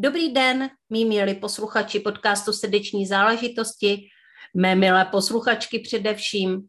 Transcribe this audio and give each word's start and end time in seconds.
Dobrý 0.00 0.32
den, 0.32 0.70
mý 0.90 1.04
milí 1.04 1.34
posluchači 1.34 2.00
podcastu 2.00 2.52
Srdeční 2.52 3.06
záležitosti, 3.06 4.08
mé 4.56 4.74
milé 4.74 5.04
posluchačky 5.04 5.78
především. 5.78 6.62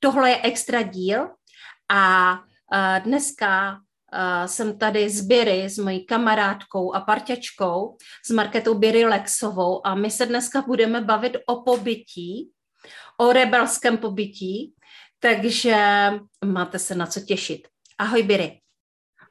Tohle 0.00 0.30
je 0.30 0.40
extra 0.42 0.82
díl 0.82 1.28
a 1.90 2.34
dneska 3.04 3.80
jsem 4.46 4.78
tady 4.78 5.10
s 5.10 5.20
Biry, 5.20 5.68
s 5.68 5.78
mojí 5.78 6.06
kamarádkou 6.06 6.94
a 6.94 7.00
parťačkou, 7.00 7.96
s 8.26 8.30
Marketou 8.30 8.74
Biry 8.74 9.04
Lexovou 9.04 9.86
a 9.86 9.94
my 9.94 10.10
se 10.10 10.26
dneska 10.26 10.62
budeme 10.62 11.00
bavit 11.00 11.36
o 11.46 11.62
pobytí, 11.62 12.50
o 13.20 13.32
rebelském 13.32 13.98
pobytí, 13.98 14.74
takže 15.18 15.76
máte 16.44 16.78
se 16.78 16.94
na 16.94 17.06
co 17.06 17.20
těšit. 17.20 17.68
Ahoj 17.98 18.22
Biry. 18.22 18.60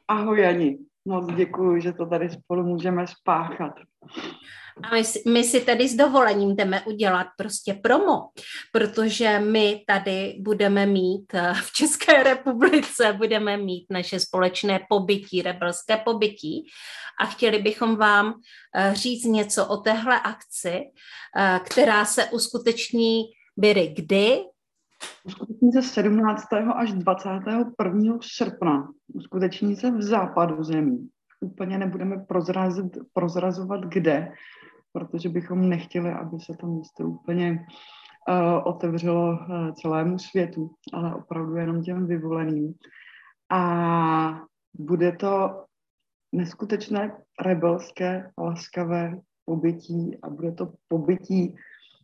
Ahoj 0.08 0.42
Jani. 0.42 0.78
Moc 1.08 1.34
děkuji, 1.36 1.82
že 1.82 1.94
to 1.94 2.06
tady 2.06 2.30
spolu 2.30 2.64
můžeme 2.64 3.08
spáchat. 3.08 3.74
A 4.84 4.96
my, 4.96 5.04
my 5.32 5.44
si 5.44 5.62
tady 5.62 5.90
s 5.90 5.96
dovolením 5.96 6.56
jdeme 6.56 6.82
udělat 6.82 7.28
prostě 7.38 7.74
promo, 7.74 8.30
protože 8.72 9.40
my 9.40 9.84
tady 9.88 10.38
budeme 10.40 10.86
mít 10.86 11.34
eh, 11.34 11.54
v 11.54 11.72
České 11.72 12.24
republice, 12.24 13.14
budeme 13.14 13.58
mít 13.58 13.86
naše 13.90 14.20
společné 14.20 14.80
pobytí, 14.90 15.42
rebelské 15.42 15.98
pobytí 15.98 16.68
a 17.22 17.26
chtěli 17.26 17.60
bychom 17.60 17.96
vám 17.96 18.34
eh, 18.76 18.92
říct 18.94 19.26
něco 19.26 19.68
o 19.68 19.78
téhle 19.78 20.22
akci, 20.22 20.82
eh, 21.38 21.60
která 21.64 22.06
se 22.06 22.26
uskuteční 22.26 23.24
byly 23.58 23.88
kdy, 23.88 24.40
Uskuteční 25.24 25.72
se 25.72 25.82
17. 25.82 26.54
až 26.54 26.94
21. 26.94 28.18
srpna. 28.22 28.92
Uskuteční 29.14 29.76
se 29.76 29.92
v 29.92 30.02
západu 30.02 30.64
zemí. 30.64 31.10
Úplně 31.42 31.78
nebudeme 31.78 32.18
prozrazit, 32.18 32.98
prozrazovat 33.14 33.82
kde, 33.82 34.32
protože 34.94 35.30
bychom 35.30 35.70
nechtěli, 35.70 36.12
aby 36.12 36.40
se 36.40 36.54
to 36.60 36.68
místo 36.68 37.04
úplně 37.04 37.66
uh, 38.30 38.68
otevřelo 38.68 39.30
uh, 39.30 39.72
celému 39.72 40.20
světu, 40.20 40.72
ale 40.94 41.16
opravdu 41.16 41.56
jenom 41.56 41.84
těm 41.84 42.08
vyvoleným. 42.08 42.74
A 43.52 44.42
bude 44.74 45.12
to 45.12 45.64
neskutečné 46.32 47.18
rebelské, 47.42 48.32
laskavé 48.38 49.20
pobytí 49.46 50.18
a 50.24 50.30
bude 50.30 50.52
to 50.52 50.74
pobytí 50.88 51.56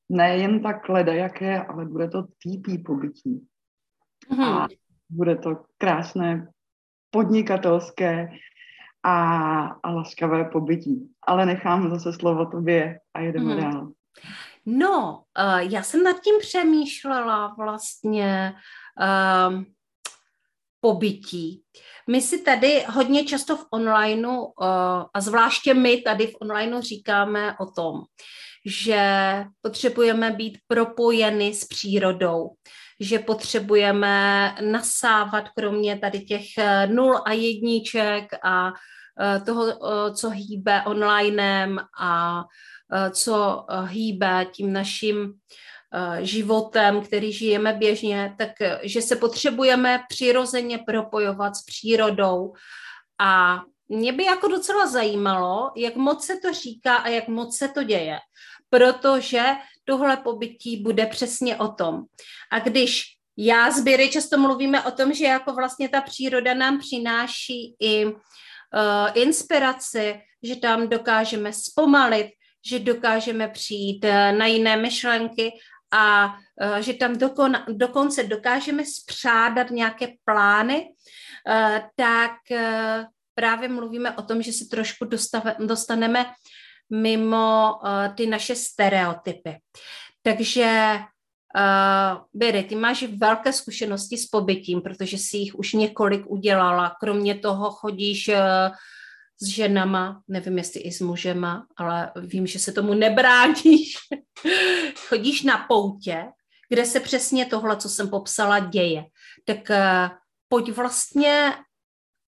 nejen 0.09 0.63
tak 0.63 0.89
jaké, 1.11 1.63
ale 1.63 1.85
bude 1.85 2.07
to 2.07 2.23
TP 2.23 2.85
pobytí. 2.85 3.47
Mm-hmm. 4.31 4.43
A 4.43 4.67
bude 5.09 5.35
to 5.35 5.63
krásné 5.77 6.47
podnikatelské 7.11 8.29
a, 9.03 9.65
a 9.65 9.91
laskavé 9.91 10.45
pobytí. 10.45 11.09
Ale 11.27 11.45
nechám 11.45 11.89
zase 11.89 12.13
slovo 12.13 12.45
tobě 12.45 12.99
a 13.13 13.19
jedeme 13.19 13.55
mm-hmm. 13.55 13.71
dál. 13.71 13.91
No, 14.65 15.23
uh, 15.39 15.59
já 15.59 15.83
jsem 15.83 16.03
nad 16.03 16.21
tím 16.21 16.35
přemýšlela 16.39 17.55
vlastně 17.57 18.53
uh, 19.01 19.63
pobytí. 20.79 21.63
My 22.09 22.21
si 22.21 22.41
tady 22.41 22.85
hodně 22.89 23.23
často 23.23 23.57
v 23.57 23.65
onlineu, 23.71 24.43
uh, 24.43 24.53
a 25.13 25.21
zvláště 25.21 25.73
my 25.73 26.01
tady 26.01 26.27
v 26.27 26.35
onlineu 26.41 26.81
říkáme 26.81 27.57
o 27.59 27.65
tom, 27.65 28.01
že 28.65 29.03
potřebujeme 29.61 30.31
být 30.31 30.57
propojeny 30.67 31.53
s 31.53 31.65
přírodou, 31.65 32.49
že 32.99 33.19
potřebujeme 33.19 34.55
nasávat 34.61 35.49
kromě 35.49 35.97
tady 35.97 36.19
těch 36.19 36.45
eh, 36.57 36.87
nul 36.87 37.21
a 37.25 37.31
jedniček 37.31 38.33
a 38.43 38.71
eh, 39.21 39.39
toho, 39.39 39.67
eh, 39.67 40.13
co 40.13 40.29
hýbe 40.29 40.83
onlinem 40.85 41.79
a 41.99 42.43
co 43.11 43.65
hýbe 43.85 44.45
tím 44.51 44.73
naším 44.73 45.33
životem, 46.21 47.01
který 47.01 47.33
žijeme 47.33 47.73
běžně, 47.73 48.35
tak 48.37 48.49
že 48.83 49.01
se 49.01 49.15
potřebujeme 49.15 50.03
přirozeně 50.09 50.77
propojovat 50.77 51.55
s 51.55 51.65
přírodou. 51.65 52.53
A 53.19 53.61
mě 53.89 54.13
by 54.13 54.23
jako 54.23 54.47
docela 54.47 54.87
zajímalo, 54.87 55.71
jak 55.75 55.95
moc 55.95 56.25
se 56.25 56.35
to 56.35 56.53
říká 56.53 56.95
a 56.95 57.07
jak 57.07 57.27
moc 57.27 57.57
se 57.57 57.67
to 57.67 57.83
děje 57.83 58.19
protože 58.73 59.43
tohle 59.85 60.17
pobytí 60.17 60.77
bude 60.77 61.05
přesně 61.05 61.57
o 61.57 61.67
tom. 61.67 62.03
A 62.51 62.59
když 62.59 63.03
já 63.37 63.71
sběry 63.71 64.09
často 64.09 64.37
mluvíme 64.37 64.83
o 64.83 64.91
tom, 64.91 65.13
že 65.13 65.25
jako 65.25 65.53
vlastně 65.53 65.89
ta 65.89 66.01
příroda 66.01 66.53
nám 66.53 66.79
přináší 66.79 67.75
i 67.79 68.05
uh, 68.05 68.13
inspiraci, 69.13 70.21
že 70.43 70.55
tam 70.55 70.89
dokážeme 70.89 71.53
zpomalit, 71.53 72.27
že 72.65 72.79
dokážeme 72.79 73.47
přijít 73.47 74.05
uh, 74.05 74.37
na 74.37 74.45
jiné 74.45 74.77
myšlenky 74.77 75.51
a 75.91 76.25
uh, 76.25 76.77
že 76.77 76.93
tam 76.93 77.17
dokon, 77.17 77.53
dokonce 77.69 78.23
dokážeme 78.23 78.83
spřádat 78.85 79.69
nějaké 79.69 80.07
plány, 80.25 80.85
uh, 80.85 81.79
tak 81.95 82.31
právě 83.35 83.69
mluvíme 83.69 84.11
o 84.11 84.21
tom, 84.21 84.41
že 84.41 84.53
se 84.53 84.65
trošku 84.65 85.05
dostave, 85.05 85.55
dostaneme 85.59 86.25
mimo 86.93 87.79
uh, 87.83 88.15
ty 88.15 88.27
naše 88.27 88.55
stereotypy. 88.55 89.55
Takže 90.21 90.99
uh, 91.55 92.21
Biry, 92.33 92.63
ty 92.63 92.75
máš 92.75 93.03
velké 93.03 93.53
zkušenosti 93.53 94.17
s 94.17 94.25
pobytím, 94.25 94.81
protože 94.81 95.17
si 95.17 95.37
jich 95.37 95.55
už 95.55 95.73
několik 95.73 96.23
udělala. 96.25 96.95
Kromě 96.99 97.35
toho 97.35 97.71
chodíš 97.71 98.27
uh, 98.27 98.35
s 99.41 99.47
ženama, 99.47 100.21
nevím, 100.27 100.57
jestli 100.57 100.79
i 100.79 100.91
s 100.91 101.01
mužema, 101.01 101.67
ale 101.77 102.11
vím, 102.15 102.47
že 102.47 102.59
se 102.59 102.71
tomu 102.71 102.93
nebráníš. 102.93 103.97
chodíš 105.07 105.41
na 105.41 105.57
poutě, 105.57 106.25
kde 106.69 106.85
se 106.85 106.99
přesně 106.99 107.45
tohle, 107.45 107.77
co 107.77 107.89
jsem 107.89 108.09
popsala, 108.09 108.59
děje. 108.59 109.03
Tak 109.45 109.57
uh, 109.69 110.17
pojď 110.47 110.69
vlastně 110.69 111.53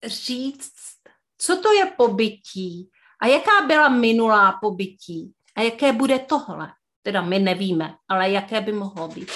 říct, 0.07 0.73
co 1.39 1.57
to 1.57 1.73
je 1.73 1.87
pobytí, 1.87 2.91
a 3.25 3.27
jaká 3.27 3.67
byla 3.67 3.89
minulá 3.89 4.53
pobytí? 4.61 5.33
A 5.57 5.61
jaké 5.61 5.93
bude 5.93 6.19
tohle? 6.19 6.69
Teda 7.03 7.23
my 7.23 7.39
nevíme, 7.39 7.95
ale 8.09 8.31
jaké 8.31 8.61
by 8.61 8.73
mohlo 8.73 9.09
být? 9.09 9.31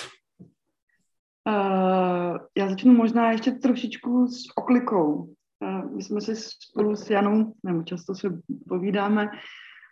Uh, 1.49 2.39
já 2.59 2.69
začnu 2.69 2.93
možná 2.93 3.33
ještě 3.33 3.51
trošičku 3.51 4.27
s 4.27 4.43
oklikou. 4.57 5.15
Uh, 5.15 5.95
my 5.97 6.03
jsme 6.03 6.21
si 6.21 6.37
spolu 6.37 6.97
s 6.97 7.11
Janou, 7.11 7.55
nebo 7.63 7.83
často 7.83 8.15
se 8.15 8.41
povídáme, 8.69 9.31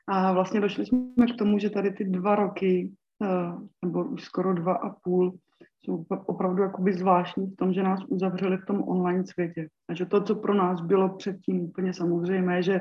a 0.08 0.32
vlastně 0.32 0.60
došli 0.60 0.86
jsme 0.86 1.26
k 1.34 1.38
tomu, 1.38 1.58
že 1.58 1.70
tady 1.70 1.90
ty 1.90 2.04
dva 2.04 2.34
roky, 2.34 2.92
uh, 3.18 3.68
nebo 3.84 4.04
už 4.04 4.22
skoro 4.22 4.54
dva 4.54 4.74
a 4.74 4.90
půl, 4.90 5.38
jsou 5.82 6.06
opravdu 6.26 6.62
jakoby 6.62 6.92
zvláštní 6.92 7.46
v 7.46 7.56
tom, 7.56 7.72
že 7.72 7.82
nás 7.82 8.00
uzavřeli 8.08 8.56
v 8.56 8.66
tom 8.66 8.88
online 8.88 9.26
světě. 9.26 9.68
A 9.88 9.94
že 9.94 10.06
to, 10.06 10.22
co 10.22 10.34
pro 10.34 10.54
nás 10.54 10.80
bylo 10.80 11.16
předtím 11.16 11.60
úplně 11.60 11.94
samozřejmé, 11.94 12.62
že 12.62 12.80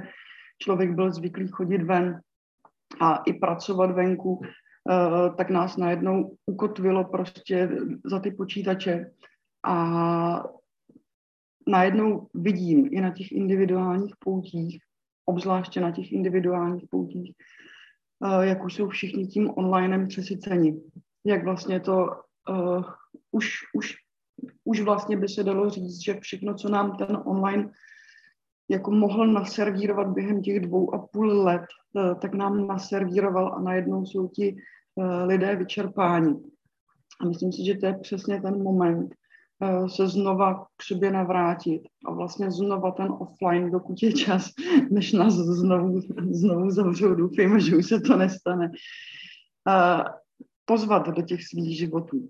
člověk 0.58 0.92
byl 0.92 1.12
zvyklý 1.12 1.48
chodit 1.48 1.84
ven 1.84 2.22
a 3.02 3.16
i 3.16 3.34
pracovat 3.34 3.92
venku, 3.92 4.42
eh, 4.44 5.30
tak 5.38 5.50
nás 5.50 5.78
najednou 5.78 6.36
ukotvilo 6.46 7.04
prostě 7.04 7.70
za 8.06 8.20
ty 8.20 8.32
počítače 8.32 9.12
a 9.66 10.44
najednou 11.68 12.28
vidím 12.34 12.90
i 12.92 13.02
na 13.02 13.12
těch 13.12 13.32
individuálních 13.32 14.14
poutích, 14.20 14.80
obzvláště 15.26 15.82
na 15.82 15.92
těch 15.92 16.12
individuálních 16.12 16.88
poutích, 16.90 17.32
eh, 18.26 18.46
jak 18.46 18.64
už 18.64 18.74
jsou 18.74 18.90
všichni 18.90 19.28
tím 19.28 19.52
onlinem 19.56 20.08
přesyceni. 20.08 20.82
Jak 21.26 21.44
vlastně 21.44 21.80
to 21.80 22.08
uh, 22.50 22.84
už, 23.32 23.50
už, 23.74 23.94
už 24.64 24.82
vlastně 24.82 25.18
by 25.18 25.28
se 25.28 25.44
dalo 25.44 25.70
říct, 25.70 26.04
že 26.04 26.20
všechno, 26.20 26.54
co 26.54 26.70
nám 26.70 26.98
ten 26.98 27.18
online 27.26 27.72
jako 28.70 28.92
mohl 28.92 29.28
naservírovat 29.28 30.08
během 30.08 30.42
těch 30.42 30.60
dvou 30.60 30.96
a 30.96 31.08
půl 31.08 31.44
let, 31.44 31.62
eh, 31.98 32.16
tak 32.16 32.34
nám 32.34 32.68
naservíroval 32.68 33.54
a 33.54 33.62
najednou 33.62 34.06
jsou 34.06 34.28
ti 34.28 34.56
eh, 35.00 35.24
lidé 35.26 35.56
vyčerpáni. 35.56 36.36
A 37.22 37.26
myslím 37.26 37.52
si, 37.52 37.66
že 37.66 37.76
to 37.76 37.86
je 37.86 37.94
přesně 37.94 38.42
ten 38.42 38.64
moment, 38.64 39.16
eh, 39.62 39.90
se 39.90 40.08
znova 40.08 40.66
k 40.78 40.84
sobě 40.84 41.12
navrátit 41.12 41.82
a 42.06 42.12
vlastně 42.12 42.52
znova 42.52 42.92
ten 42.92 43.12
offline, 43.20 43.72
dokud 43.72 44.04
je 44.04 44.14
čas, 44.14 44.50
než 44.92 45.14
nás 45.14 45.34
znovu, 45.34 46.02
znovu 46.32 46.70
zavřou. 46.70 47.16
Doufejme, 47.16 47.60
že 47.60 47.78
už 47.78 47.86
se 47.86 48.00
to 48.00 48.18
nestane. 48.18 48.72
Pozvat 50.66 51.08
do 51.08 51.22
těch 51.22 51.48
svých 51.48 51.78
životů. 51.78 52.30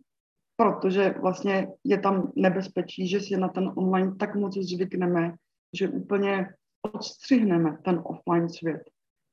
Protože 0.57 1.15
vlastně 1.21 1.67
je 1.83 1.99
tam 1.99 2.31
nebezpečí, 2.35 3.07
že 3.07 3.19
si 3.19 3.37
na 3.37 3.47
ten 3.47 3.71
online 3.75 4.15
tak 4.15 4.35
moc 4.35 4.57
zvykneme, 4.57 5.35
že 5.73 5.89
úplně 5.89 6.49
odstřihneme 6.93 7.77
ten 7.83 8.01
offline 8.03 8.49
svět. 8.49 8.81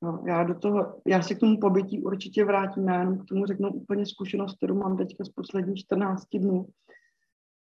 No, 0.02 0.24
já, 0.26 0.44
do 0.44 0.54
toho, 0.54 1.00
já 1.06 1.22
si 1.22 1.34
k 1.34 1.40
tomu 1.40 1.60
pobytí 1.60 2.02
určitě 2.02 2.44
vrátím, 2.44 2.88
já 2.88 3.00
jenom 3.00 3.18
k 3.18 3.24
tomu 3.24 3.46
řeknu 3.46 3.72
úplně 3.72 4.06
zkušenost, 4.06 4.56
kterou 4.56 4.74
mám 4.74 4.96
teďka 4.96 5.24
z 5.24 5.28
posledních 5.28 5.78
14 5.78 6.24
dnů, 6.34 6.66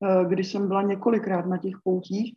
eh, 0.03 0.25
kdy 0.25 0.43
jsem 0.43 0.67
byla 0.67 0.81
několikrát 0.81 1.45
na 1.45 1.57
těch 1.57 1.75
poutích 1.83 2.35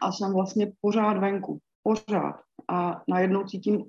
a 0.00 0.12
jsem 0.12 0.32
vlastně 0.32 0.72
pořád 0.80 1.18
venku, 1.18 1.58
pořád. 1.82 2.40
A 2.68 3.02
najednou 3.08 3.44
cítím 3.44 3.84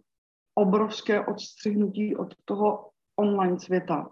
obrovské 0.56 1.26
odstřihnutí 1.26 2.16
od 2.16 2.36
toho 2.46 2.90
online 3.16 3.60
světa. 3.60 4.10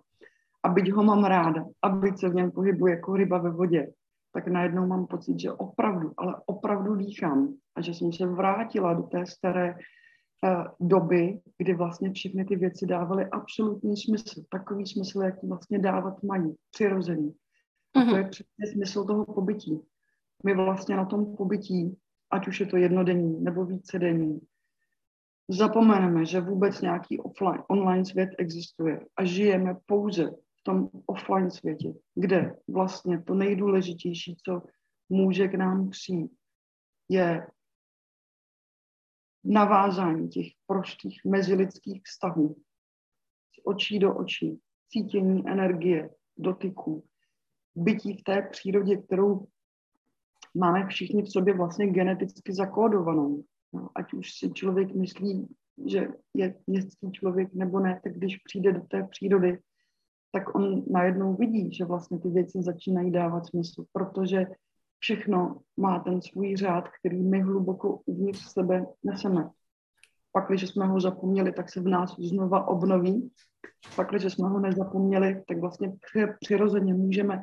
A 0.64 0.69
byť 0.69 0.92
ho 0.92 1.04
mám 1.04 1.25
ráda, 1.25 1.66
a 1.81 1.90
byť 1.90 2.19
se 2.19 2.30
v 2.30 2.36
něm 2.36 2.52
pohybuji 2.52 2.94
jako 2.94 3.16
ryba 3.16 3.38
ve 3.38 3.50
vodě, 3.50 3.88
tak 4.32 4.48
najednou 4.48 4.88
mám 4.88 5.08
pocit, 5.08 5.40
že 5.40 5.52
opravdu, 5.52 6.14
ale 6.18 6.36
opravdu 6.46 6.96
dýchám 6.96 7.54
a 7.76 7.82
že 7.82 7.94
jsem 7.94 8.14
se 8.14 8.26
vrátila 8.26 8.94
do 8.94 9.04
té 9.04 9.26
staré 9.26 9.76
uh, 9.76 10.88
doby, 10.88 11.40
kdy 11.58 11.74
vlastně 11.74 12.12
všechny 12.12 12.46
ty 12.46 12.56
věci 12.56 12.86
dávaly 12.86 13.26
absolutní 13.26 13.98
smysl. 13.98 14.44
Takový 14.50 14.88
smysl, 14.88 15.22
jaký 15.22 15.48
vlastně 15.48 15.80
dávat 15.80 16.24
mají, 16.24 16.56
přirozený. 16.72 17.34
A 17.96 18.04
to 18.04 18.16
je 18.16 18.22
mhm. 18.22 18.30
přesně 18.30 18.68
smysl 18.74 19.06
toho 19.06 19.26
pobytí. 19.26 19.82
My 20.46 20.56
vlastně 20.56 20.96
na 20.96 21.06
tom 21.06 21.36
pobytí, 21.36 21.98
ať 22.32 22.48
už 22.48 22.60
je 22.60 22.66
to 22.66 22.78
jednodenní 22.78 23.44
nebo 23.44 23.66
vícedenní, 23.66 24.40
zapomeneme, 25.50 26.26
že 26.26 26.42
vůbec 26.42 26.82
nějaký 26.82 27.20
offline, 27.20 27.64
online 27.68 28.06
svět 28.06 28.30
existuje 28.38 29.00
a 29.18 29.24
žijeme 29.24 29.76
pouze 29.86 30.32
tom 30.68 30.90
offline 31.06 31.52
světě, 31.52 31.94
kde 32.16 32.56
vlastně 32.68 33.22
to 33.22 33.34
nejdůležitější, 33.34 34.38
co 34.46 34.62
může 35.10 35.48
k 35.48 35.54
nám 35.54 35.90
přijít, 35.90 36.31
je 37.10 37.48
navázání 39.44 40.30
těch 40.30 40.48
prostých 40.66 41.22
mezilidských 41.25 42.02
vztahů, 42.04 42.56
z 43.56 43.62
očí 43.64 44.00
do 44.00 44.16
očí, 44.16 44.60
cítění 44.90 45.48
energie, 45.48 46.10
dotyků, 46.38 47.04
bytí 47.75 48.18
v 48.18 48.24
té 48.24 48.42
přírodě, 48.42 48.98
kterou 48.98 49.48
máme 50.56 50.88
všichni 50.88 51.24
v 51.24 51.31
sobě 51.31 51.54
vlastně 51.54 51.88
geneticky 51.88 52.54
zakódovanou. 52.54 53.44
No, 53.74 53.90
ať 53.96 54.14
už 54.14 54.34
si 54.34 54.52
člověk 54.52 54.96
myslí, 54.96 55.48
že 55.86 56.08
je 56.34 56.56
městský 56.68 57.12
člověk 57.12 57.54
nebo 57.54 57.80
ne, 57.80 58.00
tak 58.04 58.14
když 58.14 58.38
přijde 58.38 58.74
do 58.74 58.81
té 58.81 59.04
přírody, 59.04 59.60
tak 60.32 60.56
on 60.56 60.84
najednou 60.92 61.36
vidí, 61.36 61.74
že 61.74 61.86
vlastně 61.86 62.20
ty 62.20 62.30
věci 62.30 62.62
začínají 62.62 63.12
dávat 63.12 63.46
smysl, 63.46 63.86
protože 63.92 64.46
všechno 65.00 65.60
má 65.78 66.00
ten 66.00 66.22
svůj 66.22 66.56
řád, 66.56 66.90
který 67.00 67.24
my 67.24 67.42
hluboko 67.42 68.00
uvnitř 68.06 68.52
sebe 68.52 68.86
neseme. 69.04 69.50
Pak, 70.32 70.48
když 70.50 70.70
jsme 70.70 70.88
ho 70.88 71.00
zapomněli, 71.00 71.52
tak 71.52 71.70
se 71.70 71.82
v 71.82 71.88
nás 71.88 72.16
znova 72.20 72.68
obnoví. 72.68 73.32
Pak, 73.96 74.10
když 74.10 74.34
jsme 74.34 74.50
ho 74.50 74.60
nezapomněli, 74.60 75.44
tak 75.48 75.60
vlastně 75.60 75.94
přirozeně 76.40 76.94
můžeme 76.94 77.42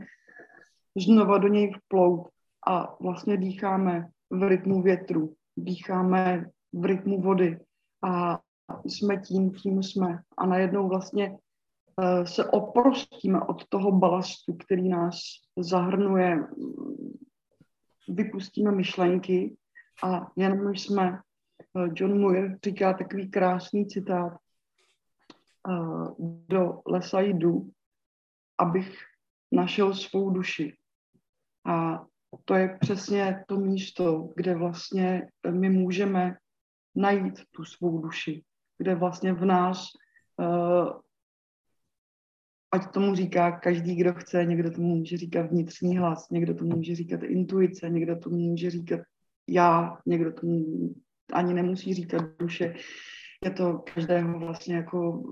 znova 0.98 1.38
do 1.38 1.48
něj 1.48 1.72
vplout 1.72 2.28
a 2.66 2.96
vlastně 3.00 3.36
dýcháme 3.36 4.06
v 4.30 4.48
rytmu 4.48 4.82
větru, 4.82 5.34
dýcháme 5.56 6.46
v 6.72 6.84
rytmu 6.84 7.22
vody 7.22 7.58
a 8.02 8.40
jsme 8.84 9.16
tím, 9.16 9.50
kým 9.50 9.82
jsme. 9.82 10.18
A 10.38 10.46
najednou 10.46 10.88
vlastně 10.88 11.38
se 12.24 12.44
oprostíme 12.44 13.40
od 13.40 13.68
toho 13.68 13.92
balastu, 13.92 14.54
který 14.54 14.88
nás 14.88 15.20
zahrnuje, 15.58 16.38
vypustíme 18.08 18.72
myšlenky 18.72 19.56
a 20.04 20.32
jenom 20.36 20.74
jsme, 20.74 21.18
eh, 21.76 21.88
John 21.94 22.20
Muir 22.20 22.58
říká 22.64 22.92
takový 22.92 23.30
krásný 23.30 23.86
citát, 23.86 24.32
eh, 24.32 25.74
do 26.48 26.80
lesa 26.86 27.20
jdu, 27.20 27.70
abych 28.58 28.98
našel 29.52 29.94
svou 29.94 30.30
duši. 30.30 30.76
A 31.66 32.04
to 32.44 32.54
je 32.54 32.78
přesně 32.80 33.44
to 33.48 33.56
místo, 33.56 34.28
kde 34.36 34.54
vlastně 34.54 35.28
my 35.50 35.70
můžeme 35.70 36.36
najít 36.94 37.40
tu 37.50 37.64
svou 37.64 37.98
duši, 37.98 38.44
kde 38.78 38.94
vlastně 38.94 39.32
v 39.32 39.44
nás, 39.44 39.86
ať 42.74 42.90
tomu 42.90 43.14
říká 43.14 43.52
každý, 43.52 43.96
kdo 43.96 44.14
chce, 44.14 44.44
někdo 44.44 44.70
tomu 44.70 44.96
může 44.96 45.16
říkat 45.16 45.50
vnitřní 45.50 45.98
hlas, 45.98 46.30
někdo 46.30 46.54
tomu 46.54 46.76
může 46.76 46.94
říkat 46.94 47.22
intuice, 47.22 47.90
někdo 47.90 48.16
tomu 48.16 48.36
může 48.36 48.70
říkat 48.70 49.00
já, 49.48 49.98
někdo 50.06 50.32
tomu 50.32 50.64
ani 51.32 51.54
nemusí 51.54 51.94
říkat 51.94 52.22
duše. 52.38 52.74
Je 53.44 53.50
to 53.50 53.84
každého 53.94 54.38
vlastně 54.38 54.76
jako, 54.76 55.22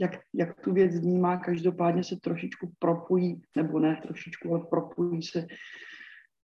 jak, 0.00 0.10
jak 0.34 0.60
tu 0.60 0.72
věc 0.72 1.00
vnímá, 1.00 1.36
každopádně 1.36 2.04
se 2.04 2.16
trošičku 2.16 2.72
propojí, 2.78 3.40
nebo 3.56 3.78
ne 3.78 4.00
trošičku, 4.02 4.54
ale 4.54 4.64
propojí 4.70 5.22
se 5.22 5.46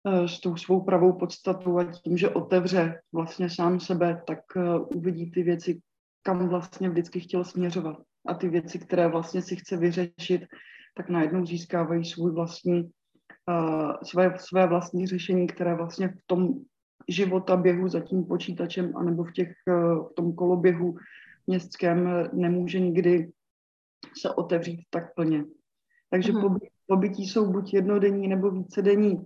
Eh, 0.08 0.28
s 0.28 0.40
tou 0.40 0.58
svou 0.58 0.82
pravou 0.82 1.14
podstatou 1.14 1.78
a 1.78 1.84
tím, 1.84 2.18
že 2.18 2.30
otevře 2.30 3.02
vlastně 3.12 3.50
sám 3.50 3.80
sebe, 3.80 4.22
tak 4.28 4.40
eh, 4.56 4.80
uvidí 4.96 5.32
ty 5.32 5.44
věci, 5.44 5.82
kam 6.24 6.50
vlastně 6.50 6.90
vždycky 6.90 7.20
chtěl 7.20 7.44
směřovat. 7.44 7.98
A 8.30 8.34
ty 8.34 8.50
věci, 8.50 8.80
které 8.80 9.08
vlastně 9.08 9.42
si 9.42 9.56
chce 9.56 9.78
vyřešit, 9.78 10.42
tak 10.98 11.10
najednou 11.10 11.46
získávají 11.46 12.06
svůj 12.06 12.32
vlastní, 12.32 12.82
uh, 12.84 13.94
své, 14.04 14.34
své 14.38 14.68
vlastní 14.68 15.08
řešení, 15.08 15.48
které 15.48 15.76
vlastně 15.76 16.08
v 16.08 16.22
tom 16.28 16.54
života 17.08 17.58
běhu 17.58 17.88
za 17.88 18.00
tím 18.00 18.26
počítačem 18.26 18.98
anebo 18.98 19.24
v, 19.24 19.32
těch, 19.32 19.54
uh, 19.68 20.10
v 20.10 20.14
tom 20.14 20.34
koloběhu 20.34 20.96
městském 21.48 22.30
nemůže 22.34 22.80
nikdy 22.80 23.32
se 24.22 24.30
otevřít 24.30 24.82
tak 24.90 25.14
plně. 25.16 25.46
Takže 26.10 26.32
mm. 26.32 26.58
pobytí 26.88 27.28
jsou 27.28 27.52
buď 27.52 27.74
jednodenní 27.74 28.28
nebo 28.28 28.52
vícedenní 28.52 29.16
uh, 29.16 29.26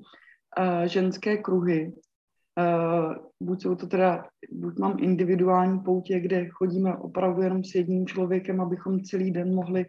ženské 0.86 1.38
kruhy. 1.38 1.94
Buď 3.44 3.62
jsou 3.62 3.76
to 3.76 3.88
teda, 3.88 4.26
buď 4.52 4.80
mám 4.80 4.98
individuální 5.00 5.80
poutě, 5.80 6.20
kde 6.20 6.50
chodíme 6.50 6.98
opravdu 6.98 7.42
jenom 7.42 7.64
s 7.64 7.76
jedním 7.76 8.08
člověkem, 8.08 8.62
abychom 8.62 9.04
celý 9.04 9.32
den 9.32 9.56
mohli 9.56 9.86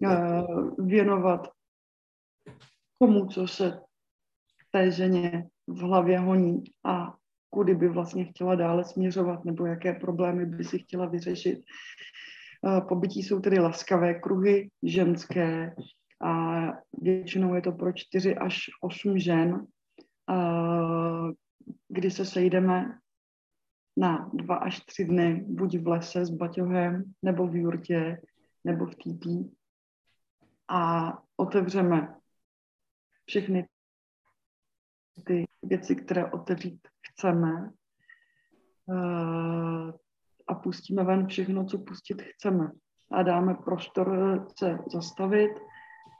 uh, 0.00 0.86
věnovat 0.86 1.48
tomu, 2.98 3.26
co 3.26 3.46
se 3.46 3.80
té 4.70 4.90
ženě 4.90 5.46
v 5.66 5.78
hlavě 5.78 6.18
honí 6.18 6.64
a 6.84 7.14
kudy 7.50 7.74
by 7.74 7.88
vlastně 7.88 8.24
chtěla 8.24 8.54
dále 8.54 8.84
směřovat, 8.84 9.44
nebo 9.44 9.66
jaké 9.66 9.94
problémy 9.94 10.46
by 10.46 10.64
si 10.64 10.78
chtěla 10.78 11.06
vyřešit. 11.06 11.60
Pobytí 12.88 13.22
jsou 13.22 13.40
tedy 13.40 13.58
laskavé 13.58 14.14
kruhy, 14.14 14.70
ženské, 14.82 15.74
a 16.24 16.62
většinou 17.02 17.54
je 17.54 17.62
to 17.62 17.72
pro 17.72 17.92
čtyři 17.92 18.36
až 18.36 18.58
osm 18.82 19.18
žen, 19.18 19.66
kdy 21.88 22.10
se 22.10 22.24
sejdeme 22.24 22.98
na 23.96 24.30
dva 24.34 24.56
až 24.56 24.80
tři 24.80 25.04
dny, 25.04 25.44
buď 25.48 25.78
v 25.78 25.88
lese 25.88 26.26
s 26.26 26.30
baťohem, 26.30 27.12
nebo 27.22 27.46
v 27.46 27.56
jurtě, 27.56 28.22
nebo 28.64 28.86
v 28.86 28.94
týpí 28.94 29.56
a 30.68 31.12
otevřeme 31.36 32.14
všechny 33.26 33.68
ty 35.24 35.46
věci, 35.62 35.96
které 35.96 36.30
otevřít 36.30 36.88
chceme 37.08 37.70
a 40.48 40.54
pustíme 40.54 41.04
ven 41.04 41.26
všechno, 41.26 41.64
co 41.64 41.78
pustit 41.78 42.22
chceme. 42.22 42.70
A 43.12 43.22
dáme 43.22 43.54
prostor 43.54 44.08
se 44.58 44.78
zastavit 44.92 45.50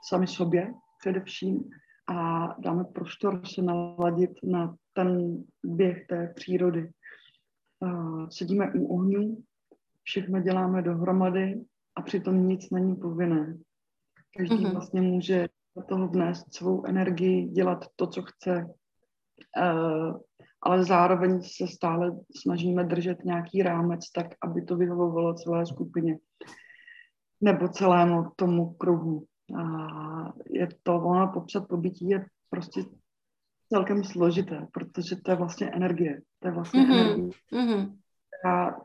sami 0.03 0.27
sobě 0.27 0.73
především 0.99 1.69
a 2.09 2.47
dáme 2.59 2.83
prostor 2.83 3.41
se 3.45 3.61
naladit 3.61 4.31
na 4.43 4.75
ten 4.93 5.37
běh 5.63 6.05
té 6.07 6.33
přírody. 6.35 6.91
Sedíme 8.29 8.73
u 8.73 8.95
ohňů, 8.95 9.43
všechno 10.03 10.41
děláme 10.41 10.81
dohromady 10.81 11.61
a 11.95 12.01
přitom 12.01 12.47
nic 12.47 12.69
není 12.69 12.95
povinné. 12.95 13.57
Každý 14.37 14.55
mm-hmm. 14.55 14.73
vlastně 14.73 15.01
může 15.01 15.47
do 15.75 15.83
toho 15.83 16.07
vnést 16.07 16.53
svou 16.53 16.85
energii, 16.85 17.47
dělat 17.47 17.85
to, 17.95 18.07
co 18.07 18.21
chce, 18.21 18.73
ale 20.61 20.85
zároveň 20.85 21.41
se 21.41 21.67
stále 21.67 22.11
snažíme 22.41 22.83
držet 22.83 23.25
nějaký 23.25 23.63
rámec 23.63 24.11
tak, 24.11 24.27
aby 24.43 24.61
to 24.61 24.77
vyhovovalo 24.77 25.33
celé 25.33 25.65
skupině 25.65 26.17
nebo 27.41 27.67
celému 27.67 28.23
tomu 28.35 28.73
kruhu. 28.73 29.25
A 29.55 30.33
je 30.49 30.67
to, 30.83 30.95
ono 30.95 31.31
popsat 31.33 31.67
pobytí 31.67 32.09
je 32.09 32.25
prostě 32.49 32.81
celkem 33.73 34.03
složité, 34.03 34.67
protože 34.71 35.15
to 35.15 35.31
je 35.31 35.37
vlastně 35.37 35.71
energie. 35.71 36.21
To 36.39 36.47
je 36.47 36.51
vlastně 36.51 36.81
mm-hmm. 36.81 37.01
energie. 37.01 37.29
Mm-hmm. 37.53 37.97
A 38.45 38.75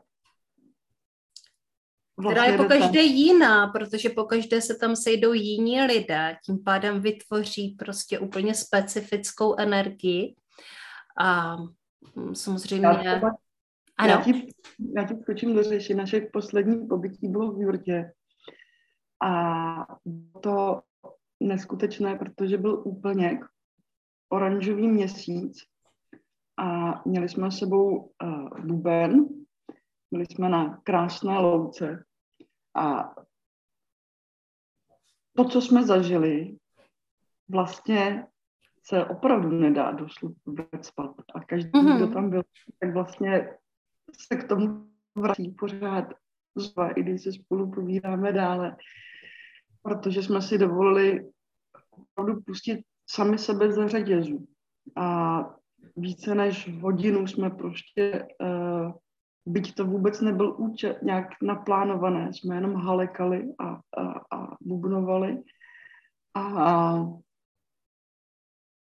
Vlastně 2.17 2.41
která 2.41 2.51
je 2.51 2.57
po 2.57 2.63
každé 2.63 3.01
jiná, 3.01 3.67
protože 3.67 4.09
po 4.09 4.23
každé 4.23 4.61
se 4.61 4.75
tam 4.75 4.95
sejdou 4.95 5.33
jiní 5.33 5.81
lidé, 5.81 6.37
tím 6.45 6.63
pádem 6.63 7.01
vytvoří 7.01 7.75
prostě 7.79 8.19
úplně 8.19 8.53
specifickou 8.53 9.55
energii 9.59 10.35
a 11.19 11.57
mm, 12.15 12.35
samozřejmě... 12.35 12.87
Já, 12.87 12.95
třeba, 12.95 13.31
ano. 13.97 14.09
já, 14.09 14.21
ti, 14.21 14.49
já 14.97 15.03
ti 15.03 15.15
skočím 15.21 15.55
do 15.55 15.63
řeši, 15.63 15.93
naše 15.93 16.21
poslední 16.33 16.87
pobytí 16.87 17.27
bylo 17.27 17.51
v 17.51 17.61
Jurtě 17.61 18.11
a 19.25 19.87
to 20.41 20.81
neskutečné, 21.39 22.15
protože 22.15 22.57
byl 22.57 22.81
úplně 22.85 23.39
oranžový 24.29 24.87
měsíc 24.87 25.57
a 26.57 27.01
měli 27.05 27.29
jsme 27.29 27.51
s 27.51 27.57
sebou 27.57 27.97
uh, 27.97 28.59
buben, 28.65 29.25
byli 30.11 30.25
jsme 30.25 30.49
na 30.49 30.77
krásné 30.83 31.39
louce 31.39 32.05
a 32.75 33.15
to, 35.35 35.45
co 35.45 35.61
jsme 35.61 35.83
zažili, 35.83 36.57
vlastně 37.49 38.27
se 38.83 39.05
opravdu 39.05 39.49
nedá 39.49 39.91
došlo 39.91 40.31
vůbec 40.45 40.85
spát. 40.87 41.15
A 41.33 41.39
každý, 41.39 41.71
mm-hmm. 41.71 41.95
kdo 41.95 42.07
tam 42.07 42.29
byl, 42.29 42.43
tak 42.79 42.93
vlastně 42.93 43.57
se 44.11 44.35
k 44.35 44.47
tomu 44.47 44.87
vrací 45.15 45.51
pořád 45.51 46.13
zva, 46.55 46.89
i 46.89 47.03
když 47.03 47.23
se 47.23 47.31
spolu 47.31 47.71
povídáme 47.71 48.33
dále. 48.33 48.77
Protože 49.85 50.23
jsme 50.23 50.41
si 50.41 50.57
dovolili 50.57 51.31
opravdu 51.89 52.41
pustit 52.41 52.81
sami 53.09 53.37
sebe 53.37 53.71
za 53.71 53.87
řetězu. 53.87 54.47
A 54.97 55.39
více 55.95 56.35
než 56.35 56.81
hodinu 56.81 57.27
jsme 57.27 57.49
prostě, 57.49 58.27
uh, 58.41 58.91
byť 59.45 59.75
to 59.75 59.85
vůbec 59.85 60.21
nebyl 60.21 60.55
účet 60.57 61.01
nějak 61.01 61.27
naplánované, 61.41 62.33
jsme 62.33 62.55
jenom 62.55 62.75
halekali 62.75 63.53
a, 63.59 63.65
a, 63.67 64.37
a 64.37 64.57
bubnovali. 64.61 65.43
A, 66.33 66.41
a 66.41 67.05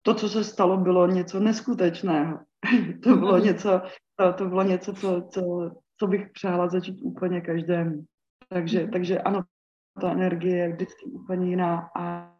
to, 0.03 0.15
co 0.15 0.29
se 0.29 0.45
stalo, 0.45 0.77
bylo 0.77 1.07
něco 1.07 1.41
neskutečného. 1.41 2.39
to 3.03 3.17
bylo 3.17 3.37
mhm. 3.37 3.45
něco, 3.45 3.83
to, 4.17 4.33
to 4.33 4.45
bylo 4.45 4.63
něco, 4.63 4.95
co, 4.95 5.29
co, 5.31 5.71
co 5.97 6.07
bych 6.07 6.31
přála 6.33 6.69
začít 6.69 7.01
úplně 7.03 7.41
každému. 7.41 8.05
Takže, 8.49 8.83
mhm. 8.83 8.91
takže 8.91 9.19
ano, 9.19 9.43
ta 10.01 10.13
energie 10.13 10.57
je 10.57 10.73
vždycky 10.73 11.05
úplně 11.05 11.49
jiná 11.49 11.91
a, 11.97 12.35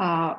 a 0.00 0.36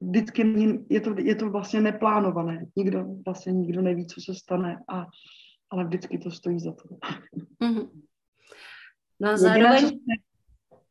vždycky 0.00 0.54
je 0.88 1.00
to, 1.00 1.14
je 1.18 1.34
to 1.34 1.50
vlastně 1.50 1.80
neplánované. 1.80 2.64
Nikdo 2.76 3.06
vlastně 3.26 3.52
nikdo 3.52 3.82
neví, 3.82 4.06
co 4.06 4.20
se 4.20 4.34
stane, 4.34 4.78
a, 4.88 5.06
ale 5.70 5.84
vždycky 5.84 6.18
to 6.18 6.30
stojí 6.30 6.60
za 6.60 6.72
to. 6.72 6.88
Mm-hmm. 7.64 7.90
No 9.20 9.30
a 9.30 9.36
zároveň... 9.36 10.00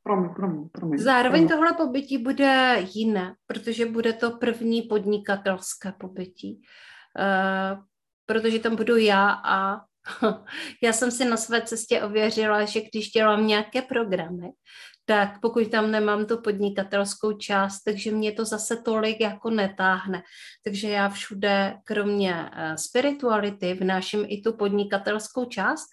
Promiň, 0.04 0.34
promiň, 0.36 0.70
promiň. 0.70 1.00
Zároveň 1.00 1.48
tohle 1.48 1.74
pobytí 1.74 2.18
bude 2.18 2.78
jiné, 2.94 3.36
protože 3.48 3.86
bude 3.86 4.14
to 4.14 4.32
první 4.32 4.82
podnikatelské 4.82 5.92
pobytí. 5.92 6.62
Uh, 7.20 7.84
protože 8.26 8.60
tam 8.60 8.76
budu 8.76 8.98
já 8.98 9.30
a 9.46 9.86
já 10.84 10.94
jsem 10.94 11.12
si 11.12 11.26
na 11.26 11.38
své 11.38 11.62
cestě 11.62 12.02
ověřila, 12.02 12.66
že 12.66 12.82
když 12.82 13.10
dělám 13.10 13.48
nějaké 13.48 13.82
programy, 13.82 14.50
tak 15.06 15.42
pokud 15.42 15.72
tam 15.72 15.92
nemám 15.92 16.26
tu 16.26 16.42
podnikatelskou 16.42 17.34
část, 17.34 17.84
takže 17.84 18.12
mě 18.12 18.32
to 18.32 18.46
zase 18.46 18.78
tolik 18.78 19.22
jako 19.22 19.50
netáhne. 19.50 20.24
Takže 20.64 20.90
já 20.90 21.10
všude, 21.10 21.78
kromě 21.84 22.34
uh, 22.34 22.76
spirituality, 22.76 23.74
vnáším 23.74 24.26
i 24.28 24.42
tu 24.42 24.54
podnikatelskou 24.54 25.46
část 25.46 25.86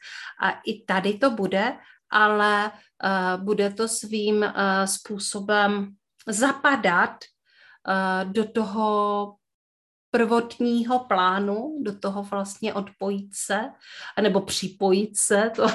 a 0.43 0.51
i 0.51 0.85
tady 0.85 1.19
to 1.19 1.31
bude, 1.31 1.77
ale 2.11 2.71
uh, 2.71 3.45
bude 3.45 3.71
to 3.71 3.89
svým 3.89 4.37
uh, 4.37 4.51
způsobem 4.85 5.89
zapadat 6.29 7.17
do 8.25 8.45
toho 8.45 9.35
prvotního 10.13 10.99
plánu, 10.99 11.79
do 11.83 11.99
toho 11.99 12.23
vlastně 12.23 12.75
odpojit 12.75 13.31
se, 13.35 13.61
anebo 14.17 14.41
připojit 14.41 15.17
se, 15.17 15.51
to, 15.57 15.67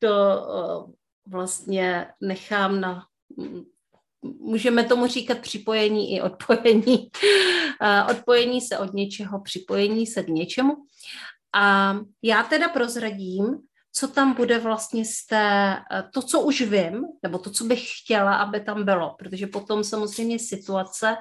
to 0.00 0.88
vlastně 1.26 2.06
nechám 2.20 2.80
na 2.80 3.06
můžeme 4.22 4.84
tomu 4.84 5.06
říkat 5.06 5.38
připojení 5.38 6.14
i 6.14 6.20
odpojení. 6.20 7.10
Odpojení 8.10 8.60
se 8.60 8.78
od 8.78 8.94
něčeho, 8.94 9.40
připojení 9.40 10.06
se 10.06 10.22
k 10.22 10.28
něčemu. 10.28 10.76
A 11.54 11.96
já 12.22 12.42
teda 12.42 12.68
prozradím, 12.68 13.58
co 13.92 14.08
tam 14.08 14.34
bude 14.34 14.58
vlastně 14.58 15.04
z 15.04 15.26
té, 15.26 15.76
to, 16.14 16.22
co 16.22 16.40
už 16.40 16.60
vím, 16.60 17.04
nebo 17.22 17.38
to, 17.38 17.50
co 17.50 17.64
bych 17.64 17.88
chtěla, 17.98 18.36
aby 18.36 18.60
tam 18.60 18.84
bylo, 18.84 19.14
protože 19.18 19.46
potom 19.46 19.84
samozřejmě 19.84 20.38
situace 20.38 21.16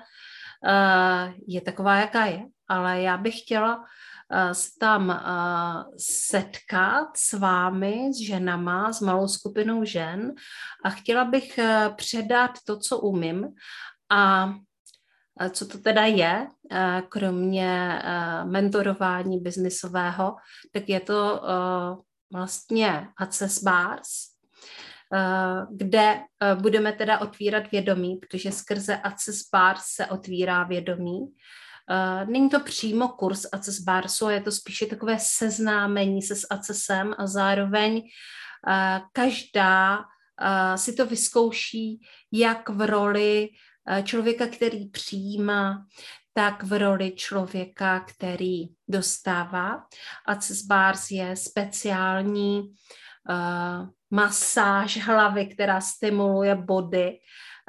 je 1.47 1.61
taková, 1.61 1.95
jaká 1.95 2.25
je, 2.25 2.41
ale 2.67 3.01
já 3.01 3.17
bych 3.17 3.39
chtěla 3.39 3.77
uh, 3.77 4.51
se 4.51 4.69
tam 4.79 5.09
uh, 5.09 5.93
setkat 5.97 7.07
s 7.17 7.33
vámi, 7.33 8.13
s 8.13 8.17
ženama, 8.27 8.93
s 8.93 9.01
malou 9.01 9.27
skupinou 9.27 9.83
žen 9.83 10.33
a 10.85 10.89
chtěla 10.89 11.25
bych 11.25 11.59
předat 11.95 12.51
to, 12.65 12.79
co 12.79 12.99
umím 12.99 13.47
a 14.09 14.53
co 15.51 15.67
to 15.67 15.77
teda 15.77 16.05
je, 16.05 16.47
kromě 17.09 18.01
mentorování 18.43 19.39
biznisového, 19.39 20.35
tak 20.73 20.89
je 20.89 20.99
to 20.99 21.41
vlastně 22.33 23.07
Access 23.17 23.63
Bars, 23.63 24.09
eh, 24.09 24.29
kde 25.71 26.19
eh, 26.41 26.55
budeme 26.55 26.91
teda 26.93 27.19
otvírat 27.19 27.71
vědomí, 27.71 28.15
protože 28.15 28.51
skrze 28.51 28.97
Access 28.97 29.49
Bars 29.51 29.81
se 29.85 30.05
otvírá 30.05 30.63
vědomí. 30.63 31.19
Eh, 31.89 32.25
není 32.25 32.49
to 32.49 32.59
přímo 32.59 33.07
kurz 33.07 33.45
Access 33.51 33.79
Barsu, 33.79 34.29
je 34.29 34.41
to 34.41 34.51
spíše 34.51 34.85
takové 34.85 35.17
seznámení 35.19 36.21
se 36.21 36.35
s 36.35 36.47
Accessem 36.49 37.15
a 37.17 37.27
zároveň 37.27 38.01
každá 39.13 39.99
si 40.75 40.93
to 40.93 41.05
vyzkouší 41.05 41.99
jak 42.31 42.69
v 42.69 42.87
roli 42.87 43.49
člověka, 44.03 44.47
který 44.47 44.89
přijímá, 44.89 45.85
tak 46.33 46.63
v 46.63 46.79
roli 46.79 47.11
člověka, 47.11 47.99
který 47.99 48.67
dostává. 48.87 49.83
Access 50.25 50.61
Bars 50.61 51.11
je 51.11 51.35
speciální 51.35 52.73
uh, 53.29 53.89
masáž 54.11 54.97
hlavy, 54.97 55.45
která 55.45 55.81
stimuluje 55.81 56.55
body, 56.55 57.19